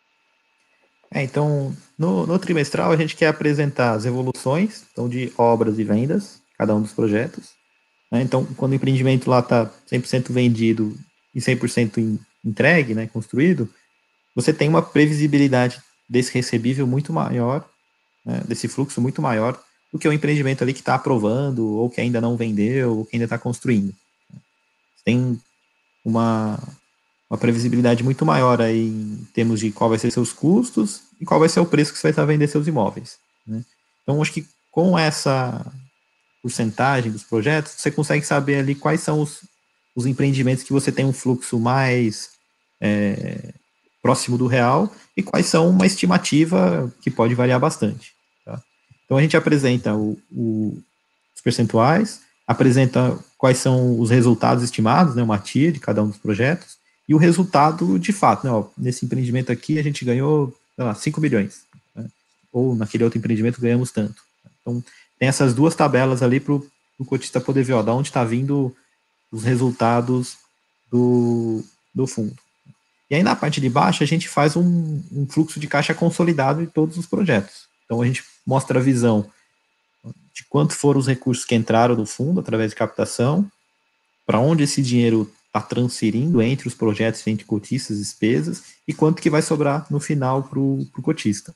[1.11, 5.83] É, então, no, no, trimestral, a gente quer apresentar as evoluções então, de obras e
[5.83, 7.53] vendas, cada um dos projetos.
[8.11, 8.21] Né?
[8.21, 10.95] Então, quando o empreendimento lá está 100% vendido
[11.33, 13.69] e 100% entregue, né, construído,
[14.35, 17.67] você tem uma previsibilidade desse recebível muito maior,
[18.25, 19.59] né, desse fluxo muito maior
[19.91, 23.15] do que o empreendimento ali que está aprovando, ou que ainda não vendeu, ou que
[23.15, 23.93] ainda está construindo
[25.03, 25.39] tem
[26.03, 26.59] uma,
[27.29, 31.39] uma previsibilidade muito maior aí em termos de qual vai ser seus custos e qual
[31.39, 33.17] vai ser o preço que você vai estar vendendo seus imóveis.
[33.45, 33.63] Né?
[34.01, 35.65] Então, acho que com essa
[36.41, 39.41] porcentagem dos projetos, você consegue saber ali quais são os,
[39.95, 42.31] os empreendimentos que você tem um fluxo mais
[42.81, 43.53] é,
[44.01, 48.13] próximo do real e quais são uma estimativa que pode variar bastante.
[48.45, 48.61] Tá?
[49.05, 50.77] Então, a gente apresenta o, o,
[51.33, 56.17] os percentuais, apresenta quais são os resultados estimados, né, uma TIA de cada um dos
[56.17, 56.77] projetos,
[57.07, 60.93] e o resultado de fato, né, ó, nesse empreendimento aqui a gente ganhou, sei lá,
[60.93, 61.61] 5 milhões,
[61.95, 62.05] né,
[62.51, 64.21] ou naquele outro empreendimento ganhamos tanto.
[64.61, 64.83] Então,
[65.19, 68.75] tem essas duas tabelas ali para o cotista poder ver, ó, da onde está vindo
[69.33, 70.37] os resultados
[70.91, 71.63] do,
[71.93, 72.35] do fundo.
[73.09, 76.61] E aí na parte de baixo a gente faz um, um fluxo de caixa consolidado
[76.63, 77.67] de todos os projetos.
[77.83, 79.27] Então a gente mostra a visão
[80.33, 83.49] de quanto foram os recursos que entraram no fundo através de captação,
[84.25, 89.21] para onde esse dinheiro está transferindo entre os projetos, entre cotistas e despesas, e quanto
[89.21, 91.53] que vai sobrar no final para o cotista.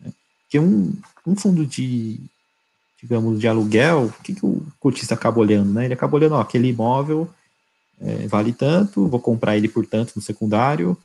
[0.00, 0.12] Né?
[0.42, 0.92] Porque um,
[1.26, 2.20] um fundo de,
[3.06, 5.72] digamos, de aluguel, o que, que o cotista acaba olhando?
[5.72, 5.84] Né?
[5.84, 7.30] Ele acaba olhando, ó, aquele imóvel
[8.00, 10.96] é, vale tanto, vou comprar ele por tanto no secundário,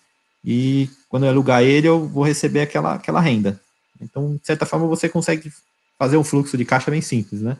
[0.43, 3.61] e quando eu alugar ele, eu vou receber aquela, aquela renda.
[4.01, 5.51] Então, de certa forma, você consegue
[5.97, 7.55] fazer um fluxo de caixa bem simples, né?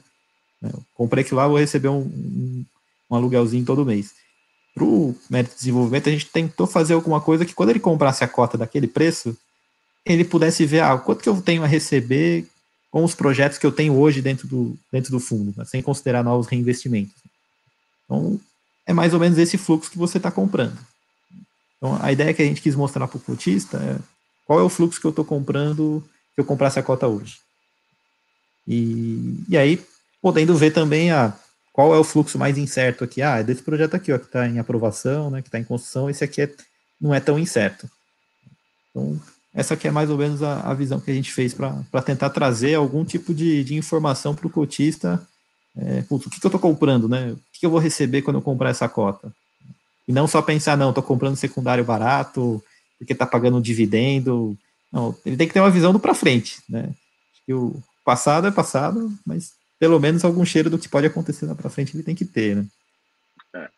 [0.59, 2.65] Eu comprei aquilo lá, vou receber um, um,
[3.11, 4.11] um aluguelzinho todo mês.
[4.73, 8.23] Para o mérito de desenvolvimento, a gente tentou fazer alguma coisa que quando ele comprasse
[8.23, 9.37] a cota daquele preço,
[10.03, 12.47] ele pudesse ver ah, quanto que eu tenho a receber
[12.91, 15.63] com os projetos que eu tenho hoje dentro do, dentro do fundo, né?
[15.63, 17.15] sem considerar novos reinvestimentos.
[18.05, 18.39] Então,
[18.85, 20.77] é mais ou menos esse fluxo que você está comprando.
[21.77, 23.97] Então, a ideia que a gente quis mostrar para o cotista é
[24.45, 26.03] qual é o fluxo que eu estou comprando
[26.35, 27.39] se eu comprasse a cota hoje.
[28.67, 29.83] E, e aí,
[30.21, 31.33] podendo ver também a,
[31.71, 33.21] qual é o fluxo mais incerto aqui.
[33.21, 36.09] Ah, é desse projeto aqui, ó, que está em aprovação, né, que está em construção,
[36.09, 36.53] esse aqui é,
[36.99, 37.89] não é tão incerto.
[38.89, 39.19] Então,
[39.53, 42.29] essa aqui é mais ou menos a, a visão que a gente fez para tentar
[42.29, 45.21] trazer algum tipo de, de informação para o cotista.
[45.75, 47.31] É, putz, o que, que eu estou comprando, né?
[47.31, 49.33] O que, que eu vou receber quando eu comprar essa cota?
[50.07, 52.63] E não só pensar, não, estou comprando secundário barato,
[52.97, 54.57] porque está pagando um dividendo.
[54.91, 56.83] Não, ele tem que ter uma visão do para frente, né?
[56.83, 61.45] Acho que o, passado é passado, mas pelo menos algum cheiro do que pode acontecer
[61.45, 62.65] lá para frente ele tem que ter, né?
[63.55, 63.69] É.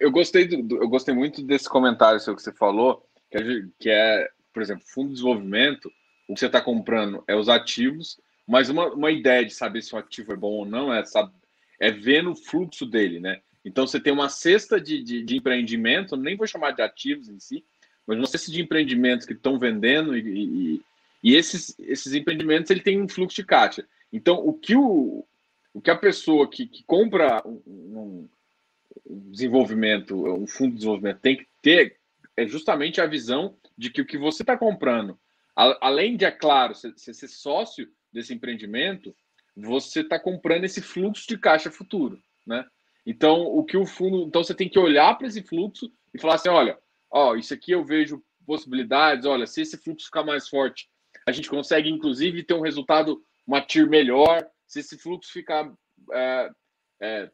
[0.00, 3.42] Eu gostei do, eu gostei muito desse comentário seu que você falou, que é,
[3.80, 5.86] que é por exemplo, fundo de desenvolvimento,
[6.26, 9.94] o que você está comprando é os ativos, mas uma, uma ideia de saber se
[9.94, 11.30] o ativo é bom ou não é, sabe,
[11.78, 13.40] é ver no fluxo dele, né?
[13.64, 17.38] Então você tem uma cesta de, de, de empreendimento, nem vou chamar de ativos em
[17.38, 17.64] si,
[18.04, 20.82] mas uma cesta de empreendimentos que estão vendendo e, e,
[21.22, 23.86] e esses, esses empreendimentos ele tem um fluxo de caixa.
[24.12, 25.24] Então, o que, o,
[25.72, 28.28] o que a pessoa que, que compra um,
[29.06, 31.96] um desenvolvimento, um fundo de desenvolvimento tem que ter
[32.36, 35.18] é justamente a visão de que o que você está comprando,
[35.56, 39.14] a, além de, é claro, ser, ser sócio desse empreendimento,
[39.56, 42.66] você está comprando esse fluxo de caixa futuro, né?
[43.06, 46.34] Então, o que o fundo, então você tem que olhar para esse fluxo e falar
[46.34, 46.78] assim, olha,
[47.10, 50.90] ó, isso aqui eu vejo possibilidades, olha, se esse fluxo ficar mais forte,
[51.26, 54.46] a gente consegue, inclusive, ter um resultado, uma TIR melhor.
[54.66, 55.72] Se esse fluxo ficar
[56.12, 56.50] é,
[57.00, 57.30] é,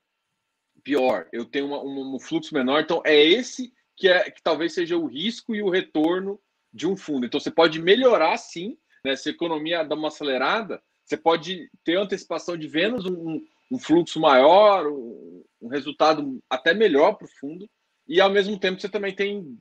[0.82, 2.82] pior, eu tenho uma, um, um, fluxo menor.
[2.82, 6.40] Então, é esse que, é, que talvez seja o risco e o retorno
[6.72, 7.26] de um fundo.
[7.26, 9.14] Então, você pode melhorar, sim, né?
[9.16, 13.40] se a economia dá uma acelerada, você pode ter antecipação de vendas, um,
[13.70, 17.68] um fluxo maior, um, um resultado até melhor para o fundo,
[18.08, 19.58] e ao mesmo tempo você também tem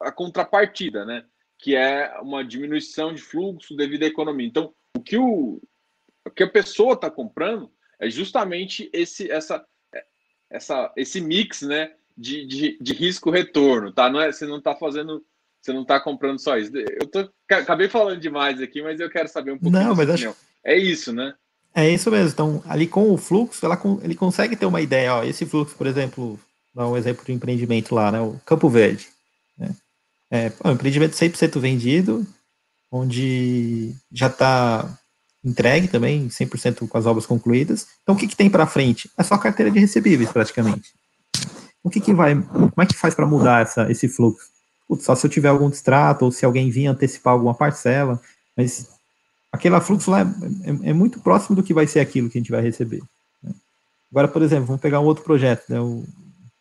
[0.00, 1.24] a contrapartida, né?
[1.58, 4.46] Que é uma diminuição de fluxo devido à economia.
[4.46, 5.60] Então, o que, o,
[6.24, 9.64] o que a pessoa está comprando é justamente esse, essa,
[10.50, 11.94] essa, esse mix, né?
[12.16, 14.10] De, de, de risco-retorno, tá?
[14.10, 15.24] Não é, você não está fazendo
[15.62, 16.72] você não está comprando só isso.
[16.76, 19.70] Eu tô, acabei falando demais aqui, mas eu quero saber um pouco.
[19.70, 20.34] Não, mas acho...
[20.64, 21.34] É isso, né?
[21.72, 22.30] É isso mesmo.
[22.30, 25.14] Então, ali com o fluxo, ela, ele consegue ter uma ideia.
[25.14, 26.38] Ó, esse fluxo, por exemplo,
[26.74, 28.20] dá um exemplo de empreendimento lá, né?
[28.20, 29.08] O Campo Verde.
[29.56, 29.70] Né?
[30.30, 32.26] É, um empreendimento 100% vendido,
[32.90, 34.98] onde já está
[35.44, 37.86] entregue também, 100% com as obras concluídas.
[38.02, 39.08] Então, o que, que tem para frente?
[39.16, 40.92] É só carteira de recebíveis, praticamente.
[41.82, 44.50] O que, que vai, como é que faz para mudar essa, esse fluxo?
[44.88, 48.20] Putz, só se eu tiver algum distrato, ou se alguém vir antecipar alguma parcela,
[48.56, 48.88] mas
[49.50, 52.40] aquele fluxo lá é, é, é, muito próximo do que vai ser aquilo que a
[52.40, 53.02] gente vai receber.
[53.42, 53.52] Né?
[54.10, 56.04] Agora, por exemplo, vamos pegar um outro projeto, né, o,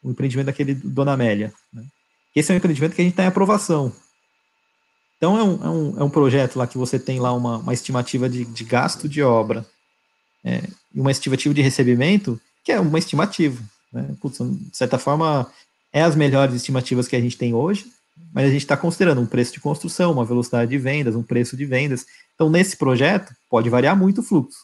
[0.03, 1.53] o empreendimento daquele Dona Amélia.
[1.71, 1.83] Né?
[2.35, 3.93] Esse é um empreendimento que a gente está em aprovação.
[5.17, 7.73] Então, é um, é um, é um projeto lá que você tem lá uma, uma
[7.73, 9.65] estimativa de, de gasto de obra
[10.43, 10.63] é,
[10.93, 13.61] e uma estimativa de recebimento, que é uma estimativa.
[13.91, 14.15] Né?
[14.19, 15.51] Putz, de certa forma,
[15.91, 17.85] é as melhores estimativas que a gente tem hoje,
[18.33, 21.57] mas a gente está considerando um preço de construção, uma velocidade de vendas, um preço
[21.57, 22.05] de vendas.
[22.35, 24.59] Então, nesse projeto, pode variar muito o fluxo.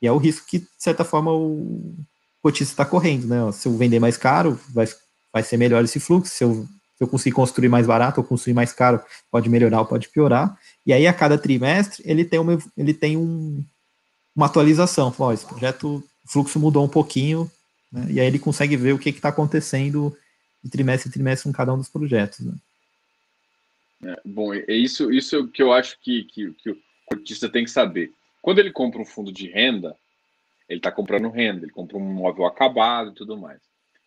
[0.00, 1.94] E é o risco que, de certa forma, o
[2.42, 3.52] cotista está correndo, né?
[3.52, 4.88] Se eu vender mais caro, vai,
[5.32, 6.32] vai ser melhor esse fluxo.
[6.32, 6.66] Se eu,
[6.96, 9.00] se eu conseguir construir mais barato ou construir mais caro,
[9.30, 10.56] pode melhorar ou pode piorar.
[10.86, 13.62] E aí, a cada trimestre, ele tem, uma, ele tem um,
[14.34, 15.12] uma atualização.
[15.12, 17.50] Fala, esse projeto, o fluxo mudou um pouquinho,
[17.90, 18.06] né?
[18.10, 20.16] e aí ele consegue ver o que está acontecendo
[20.62, 22.40] de trimestre em trimestre com cada um dos projetos.
[22.40, 22.54] Né?
[24.04, 27.70] É, bom, é isso, isso que eu acho que, que, que o cotista tem que
[27.70, 28.12] saber.
[28.40, 29.96] Quando ele compra um fundo de renda,
[30.68, 33.60] ele está comprando renda, ele compra um imóvel acabado e tudo mais.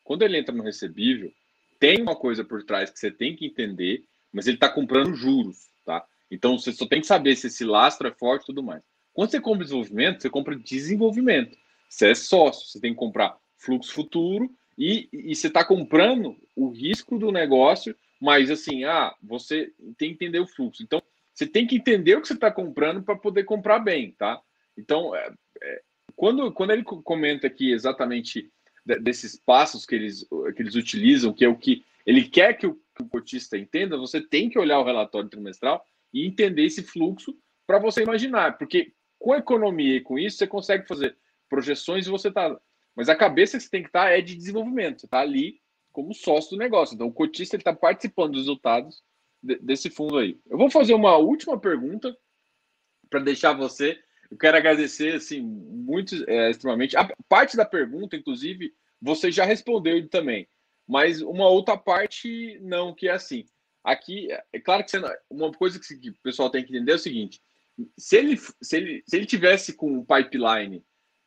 [0.04, 1.32] Quando ele entra no recebível,
[1.80, 5.68] tem uma coisa por trás que você tem que entender, mas ele está comprando juros,
[5.86, 6.04] tá?
[6.32, 8.82] Então você só tem que saber se esse lastro é forte e tudo mais.
[9.14, 11.56] Quando você compra desenvolvimento, você compra desenvolvimento.
[11.90, 16.70] Você é sócio, você tem que comprar fluxo futuro e, e você está comprando o
[16.70, 20.82] risco do negócio mas assim, ah, você tem que entender o fluxo.
[20.82, 21.04] Então,
[21.34, 24.42] você tem que entender o que você está comprando para poder comprar bem, tá?
[24.78, 25.30] Então, é,
[25.62, 25.82] é,
[26.16, 28.50] quando, quando ele comenta aqui exatamente
[29.02, 32.76] desses passos que eles, que eles utilizam, que é o que ele quer que o,
[32.96, 37.38] que o cotista entenda, você tem que olhar o relatório trimestral e entender esse fluxo
[37.68, 41.18] para você imaginar, porque com economia e com isso você consegue fazer
[41.50, 42.58] projeções e você tá.
[42.96, 45.60] Mas a cabeça que você tem que estar tá é de desenvolvimento, você está ali
[45.92, 46.96] como sócio do negócio.
[46.96, 49.04] Então, o cotista está participando dos resultados
[49.42, 50.40] de, desse fundo aí.
[50.50, 52.16] Eu vou fazer uma última pergunta
[53.10, 54.00] para deixar você.
[54.30, 56.98] Eu quero agradecer, assim, muito, é, extremamente.
[56.98, 60.48] A parte da pergunta, inclusive, você já respondeu também.
[60.88, 63.46] Mas uma outra parte, não, que é assim.
[63.84, 67.00] Aqui, é claro que você, uma coisa que, o pessoal tem que entender é o
[67.00, 67.42] seguinte:
[67.98, 70.84] se ele, se ele, se ele tivesse com um pipeline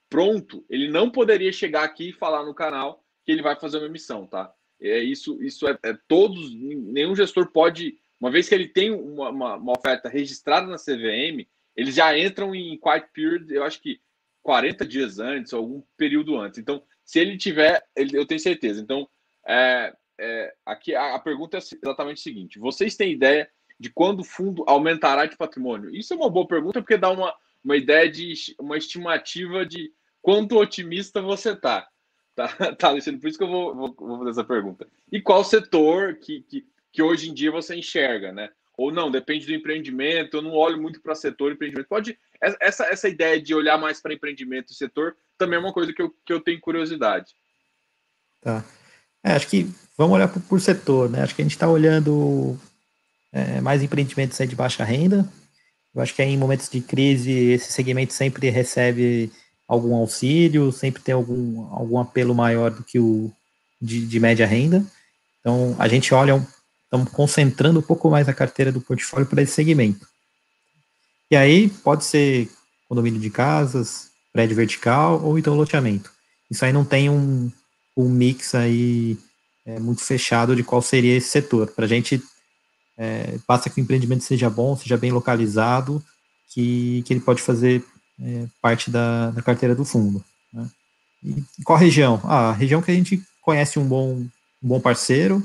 [0.08, 3.86] pronto, ele não poderia chegar aqui e falar no canal que ele vai fazer uma
[3.86, 4.52] emissão, tá?
[4.80, 9.30] É isso, isso é, é todos, nenhum gestor pode, uma vez que ele tem uma,
[9.30, 14.00] uma, uma, oferta registrada na CVM, eles já entram em quiet period, eu acho que
[14.42, 16.58] 40 dias antes, ou algum período antes.
[16.58, 18.80] Então, se ele tiver, ele, eu tenho certeza.
[18.80, 19.08] Então,
[19.46, 23.48] é, é, aqui a, a, pergunta é exatamente o seguinte: vocês têm ideia
[23.78, 25.94] de quando o fundo aumentará de patrimônio?
[25.94, 29.92] Isso é uma boa pergunta porque dá uma, uma ideia de uma estimativa de
[30.26, 31.86] quanto otimista você está.
[32.34, 34.88] Tá, tá, Alexandre, por isso que eu vou, vou, vou, fazer essa pergunta.
[35.12, 38.50] E qual setor que, que, que hoje em dia você enxerga, né?
[38.76, 41.86] Ou não, depende do empreendimento, eu não olho muito para setor empreendimento.
[41.86, 42.18] Pode.
[42.60, 46.02] Essa, essa ideia de olhar mais para empreendimento e setor também é uma coisa que
[46.02, 47.32] eu, que eu tenho curiosidade.
[48.42, 48.64] Tá.
[49.22, 51.22] É, acho que vamos olhar por, por, setor, né?
[51.22, 52.58] Acho que a gente está olhando
[53.32, 55.24] é, mais empreendimentos de baixa renda.
[55.94, 59.30] Eu acho que em momentos de crise esse segmento sempre recebe
[59.66, 63.32] algum auxílio, sempre tem algum, algum apelo maior do que o
[63.80, 64.84] de, de média renda.
[65.40, 66.46] Então, a gente olha,
[66.84, 70.06] estamos concentrando um pouco mais a carteira do portfólio para esse segmento.
[71.30, 72.48] E aí, pode ser
[72.88, 76.12] condomínio de casas, prédio vertical ou então loteamento.
[76.50, 77.50] Isso aí não tem um,
[77.96, 79.18] um mix aí
[79.64, 81.68] é, muito fechado de qual seria esse setor.
[81.72, 82.22] Para a gente,
[82.96, 86.02] é, basta que o empreendimento seja bom, seja bem localizado,
[86.48, 87.84] que, que ele pode fazer
[88.20, 90.24] é, parte da, da, carteira do fundo.
[90.52, 90.68] Né?
[91.22, 92.20] E qual região?
[92.24, 94.14] Ah, a região que a gente conhece um bom,
[94.62, 95.42] um bom parceiro,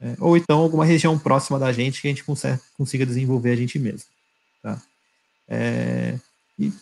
[0.00, 3.56] é, ou então alguma região próxima da gente que a gente consiga, consiga desenvolver a
[3.56, 4.08] gente mesmo.
[4.62, 4.80] Tá?
[5.48, 6.18] É,
[6.58, 6.72] e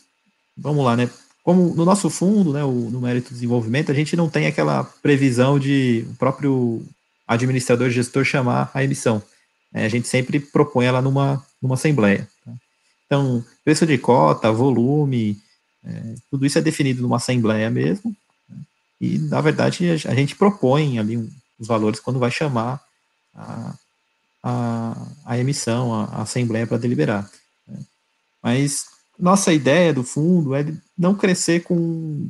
[0.57, 1.11] vamos lá, né?
[1.43, 4.83] Como no nosso fundo, né, o, no mérito do desenvolvimento, a gente não tem aquela
[4.83, 6.83] previsão de o próprio
[7.27, 9.23] administrador gestor chamar a emissão.
[9.73, 12.29] É, a gente sempre propõe ela numa, numa assembleia.
[12.45, 12.53] Tá?
[13.05, 15.41] Então, preço de cota, volume,
[15.85, 18.15] é, tudo isso é definido numa assembleia mesmo.
[18.49, 18.57] Né?
[19.01, 22.81] E, na verdade, a, gente propõe ali um, os valores quando vai chamar
[23.35, 23.75] a,
[24.43, 27.31] a, a emissão, a, a assembleia para deliberar.
[27.67, 27.81] Né?
[28.43, 28.87] Mas
[29.19, 32.29] nossa ideia do fundo é não crescer com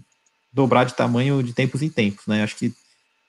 [0.53, 2.45] dobrar de tamanho de tempos em tempos, né?
[2.45, 2.73] Acho que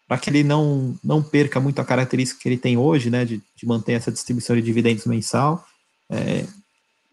[0.08, 3.42] para que ele não, não perca muito a característica que ele tem hoje, né, de,
[3.56, 5.66] de manter essa distribuição de dividendos mensal,
[6.10, 6.46] é,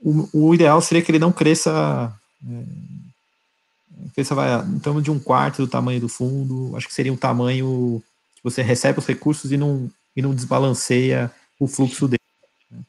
[0.02, 2.12] o, o, ideal seria que ele não cresça,
[2.46, 2.62] é,
[4.14, 7.16] cresça vai, em torno de um quarto do tamanho do fundo, acho que seria um
[7.16, 8.02] tamanho
[8.34, 12.18] que você recebe os recursos e não, e não desbalanceia o fluxo dele.
[12.70, 12.80] Né?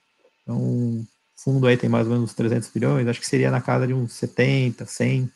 [0.42, 1.06] Então, o
[1.38, 4.14] fundo aí tem mais ou menos 300 bilhões, acho que seria na casa de uns
[4.14, 5.30] 70, 100,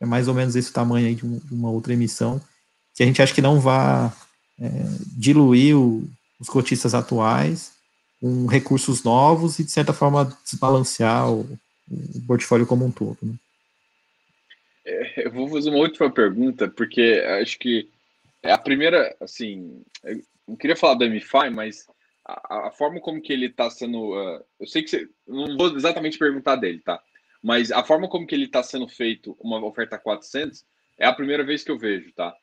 [0.00, 2.40] é mais ou menos esse tamanho aí de, um, de uma outra emissão,
[2.94, 4.12] que a gente acha que não vá
[4.60, 4.68] é,
[5.16, 6.08] diluir o,
[6.38, 7.75] os cotistas atuais
[8.20, 11.40] com recursos novos e, de certa forma, desbalancear o,
[11.90, 13.18] o portfólio como um todo.
[13.22, 13.34] Né?
[14.84, 17.88] É, eu vou fazer uma última pergunta, porque acho que
[18.42, 21.86] é a primeira, assim, eu não queria falar do MFI, mas
[22.24, 25.76] a, a forma como que ele está sendo, uh, eu sei que você, não vou
[25.76, 27.00] exatamente perguntar dele, tá?
[27.42, 30.64] Mas a forma como que ele está sendo feito uma oferta 400
[30.98, 32.34] é a primeira vez que eu vejo, tá?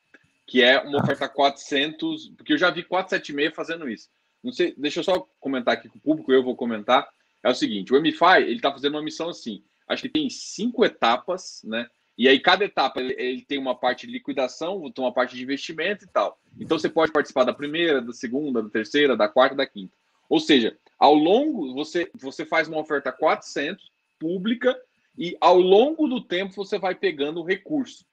[0.46, 4.08] que é uma oferta 400, porque eu já vi 476 fazendo isso.
[4.44, 7.08] Não sei, deixa eu só comentar aqui com o público, eu vou comentar.
[7.42, 10.84] É o seguinte, o MFI, ele está fazendo uma missão assim, acho que tem cinco
[10.84, 11.88] etapas, né?
[12.16, 16.04] E aí cada etapa ele, tem uma parte de liquidação, tem uma parte de investimento
[16.04, 16.38] e tal.
[16.60, 19.92] Então você pode participar da primeira, da segunda, da terceira, da quarta, da quinta.
[20.28, 24.78] Ou seja, ao longo você você faz uma oferta 400 pública
[25.18, 28.06] e ao longo do tempo você vai pegando o recurso.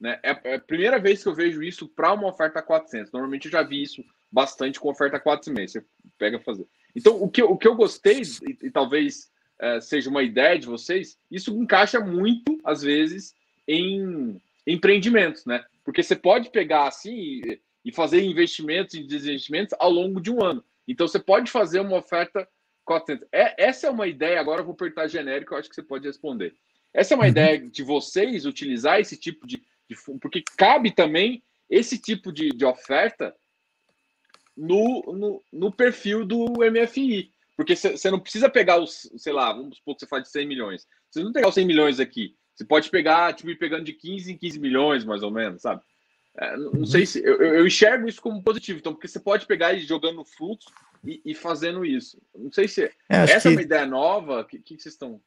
[0.00, 0.18] Né?
[0.22, 3.12] É, é a primeira vez que eu vejo isso para uma oferta 400.
[3.12, 4.04] Normalmente eu já vi isso
[4.34, 5.68] bastante com oferta 4,5.
[5.68, 5.84] Você
[6.18, 6.66] pega fazer.
[6.94, 9.30] Então, o que, o que eu gostei, e, e talvez
[9.60, 13.34] é, seja uma ideia de vocês, isso encaixa muito, às vezes,
[13.66, 15.64] em empreendimentos, né?
[15.84, 20.42] Porque você pode pegar assim e, e fazer investimentos e desinvestimentos ao longo de um
[20.42, 20.64] ano.
[20.88, 22.46] Então, você pode fazer uma oferta
[22.84, 23.28] 400.
[23.30, 26.06] É, essa é uma ideia, agora eu vou apertar genérico, eu acho que você pode
[26.06, 26.54] responder.
[26.92, 27.30] Essa é uma uhum.
[27.30, 32.64] ideia de vocês utilizar esse tipo de de, porque cabe também esse tipo de, de
[32.64, 33.34] oferta
[34.56, 37.30] no, no, no, perfil do MFI.
[37.56, 40.46] Porque você não precisa pegar os, sei lá, vamos supor que você faz de 100
[40.46, 40.86] milhões.
[41.10, 42.34] Você não pegar os 100 milhões aqui.
[42.54, 45.82] Você pode pegar, tipo, ir pegando de 15 em 15 milhões, mais ou menos, sabe?
[46.36, 46.86] É, não uhum.
[46.86, 47.20] sei se.
[47.24, 48.78] Eu, eu, enxergo isso como positivo.
[48.78, 50.68] Então, porque você pode pegar e jogando no fluxo
[51.04, 52.20] e, e fazendo isso.
[52.34, 52.82] Não sei se.
[52.82, 53.48] É, essa que...
[53.48, 54.40] é uma ideia nova.
[54.40, 55.20] O que, que vocês estão.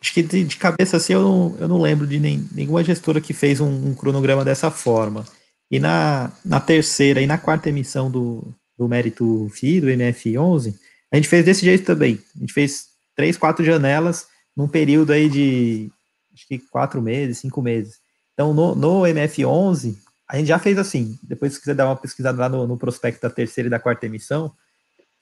[0.00, 3.20] Acho que de, de, cabeça assim eu não, eu não lembro de nem, nenhuma gestora
[3.20, 5.24] que fez um, um, cronograma dessa forma.
[5.70, 10.74] E na, na terceira e na quarta emissão do, do Mérito FI, do MF11,
[11.10, 12.20] a gente fez desse jeito também.
[12.36, 15.90] A gente fez três, quatro janelas num período aí de
[16.32, 17.98] acho que quatro meses, cinco meses.
[18.32, 19.96] Então no, no MF11,
[20.28, 21.18] a gente já fez assim.
[21.22, 24.06] Depois, se quiser dar uma pesquisada lá no, no prospecto da terceira e da quarta
[24.06, 24.52] emissão,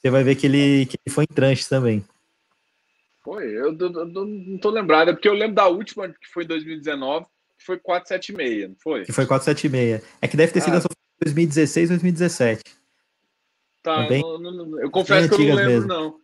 [0.01, 2.05] você vai ver que ele, que ele foi em tranches também.
[3.23, 6.43] Foi, eu, eu, eu não tô lembrado, é porque eu lembro da última, que foi
[6.43, 7.27] em 2019,
[7.62, 9.05] que foi 476, não foi?
[9.05, 10.02] Que foi 476.
[10.20, 10.78] É que deve ter sido ah.
[10.78, 12.62] a 2016, 2017.
[13.82, 15.89] Tá, Também, não, não, eu confesso que eu não lembro, mesmo.
[15.89, 16.16] não.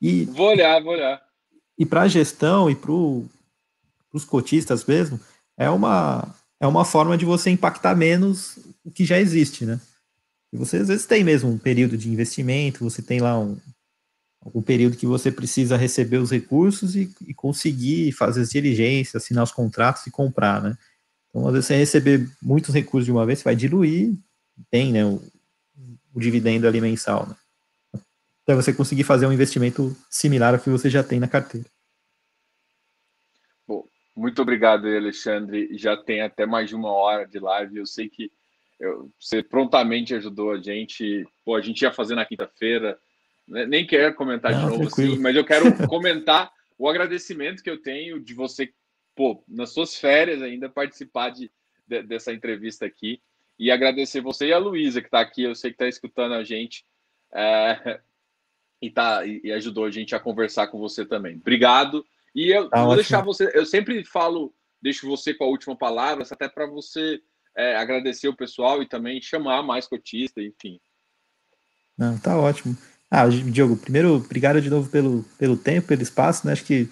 [0.00, 1.22] E, vou olhar, vou olhar.
[1.78, 5.20] E para a gestão e para os cotistas mesmo,
[5.56, 9.80] é uma, é uma forma de você impactar menos o que já existe, né?
[10.52, 13.58] E você às vezes tem mesmo um período de investimento, você tem lá um,
[14.44, 19.44] algum período que você precisa receber os recursos e, e, conseguir fazer as diligências, assinar
[19.44, 20.76] os contratos e comprar, né?
[21.30, 24.12] Então, às vezes, você receber muitos recursos de uma vez, você vai diluir,
[24.70, 25.22] tem, né, o,
[26.12, 27.36] o dividendo ali mensal, né?
[28.42, 31.66] Então, você conseguir fazer um investimento similar ao que você já tem na carteira.
[33.66, 33.86] Bom,
[34.16, 35.78] muito obrigado, Alexandre.
[35.78, 37.76] Já tem até mais de uma hora de live.
[37.78, 38.32] Eu sei que
[38.80, 41.24] eu, você prontamente ajudou a gente.
[41.44, 42.98] Pô, a gente ia fazer na quinta-feira,
[43.46, 47.80] nem quero comentar Não, de novo assim, mas eu quero comentar o agradecimento que eu
[47.80, 48.72] tenho de você,
[49.14, 51.50] pô, nas suas férias ainda participar de,
[51.86, 53.20] de dessa entrevista aqui
[53.58, 56.42] e agradecer você e a Luísa que está aqui, eu sei que está escutando a
[56.42, 56.84] gente
[57.32, 58.00] é,
[58.80, 61.36] e, tá, e, e, ajudou a gente a conversar com você também.
[61.36, 62.04] Obrigado.
[62.34, 62.96] E eu tá vou ótimo.
[62.96, 67.20] deixar você, eu sempre falo, deixo você com a última palavra, até para você
[67.56, 70.80] é, agradecer o pessoal e também chamar mais cotista, enfim.
[71.96, 72.76] Não, tá ótimo.
[73.14, 76.54] Ah, Diogo, primeiro, obrigado de novo pelo, pelo tempo, pelo espaço, né?
[76.54, 76.88] Acho que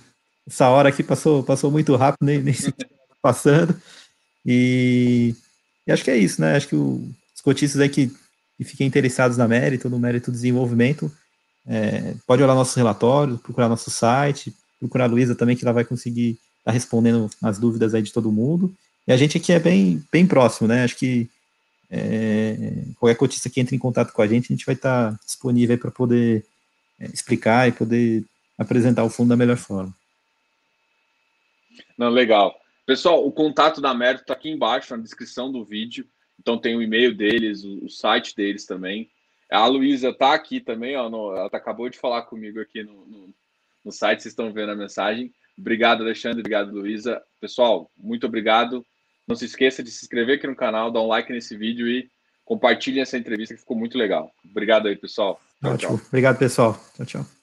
[0.46, 2.74] essa hora aqui passou, passou muito rápido, nem, nem se
[3.22, 3.74] passando.
[4.44, 5.34] E,
[5.86, 6.56] e, acho que é isso, né?
[6.56, 8.12] Acho que o, os cotistas aí que,
[8.58, 11.10] que fiquem interessados na mérito, no mérito do desenvolvimento,
[11.66, 15.86] é, pode olhar nossos relatórios, procurar nosso site, procurar a Luísa também, que ela vai
[15.86, 18.70] conseguir estar tá respondendo as dúvidas aí de todo mundo.
[19.08, 20.84] E a gente aqui é bem, bem próximo, né?
[20.84, 21.30] Acho que
[21.90, 25.76] é, qualquer cotista que entre em contato com a gente, a gente vai estar disponível
[25.76, 26.46] para poder
[26.98, 28.24] é, explicar e poder
[28.56, 29.92] apresentar o fundo da melhor forma.
[31.98, 32.54] Não, legal.
[32.86, 36.06] Pessoal, o contato da Mérito está aqui embaixo na descrição do vídeo.
[36.38, 39.10] Então tem o e-mail deles, o, o site deles também.
[39.50, 43.04] A Luísa está aqui também, ó, no, ela tá, acabou de falar comigo aqui no,
[43.04, 43.34] no,
[43.84, 45.32] no site, vocês estão vendo a mensagem.
[45.58, 47.20] Obrigado, Alexandre, obrigado, Luísa.
[47.40, 48.86] Pessoal, muito obrigado.
[49.30, 52.10] Não se esqueça de se inscrever aqui no canal, dar um like nesse vídeo e
[52.44, 54.32] compartilhem essa entrevista que ficou muito legal.
[54.44, 55.40] Obrigado aí, pessoal.
[55.62, 55.96] Tchau, Ótimo.
[55.98, 56.06] Tchau.
[56.08, 56.84] Obrigado, pessoal.
[56.96, 57.39] Tchau, tchau.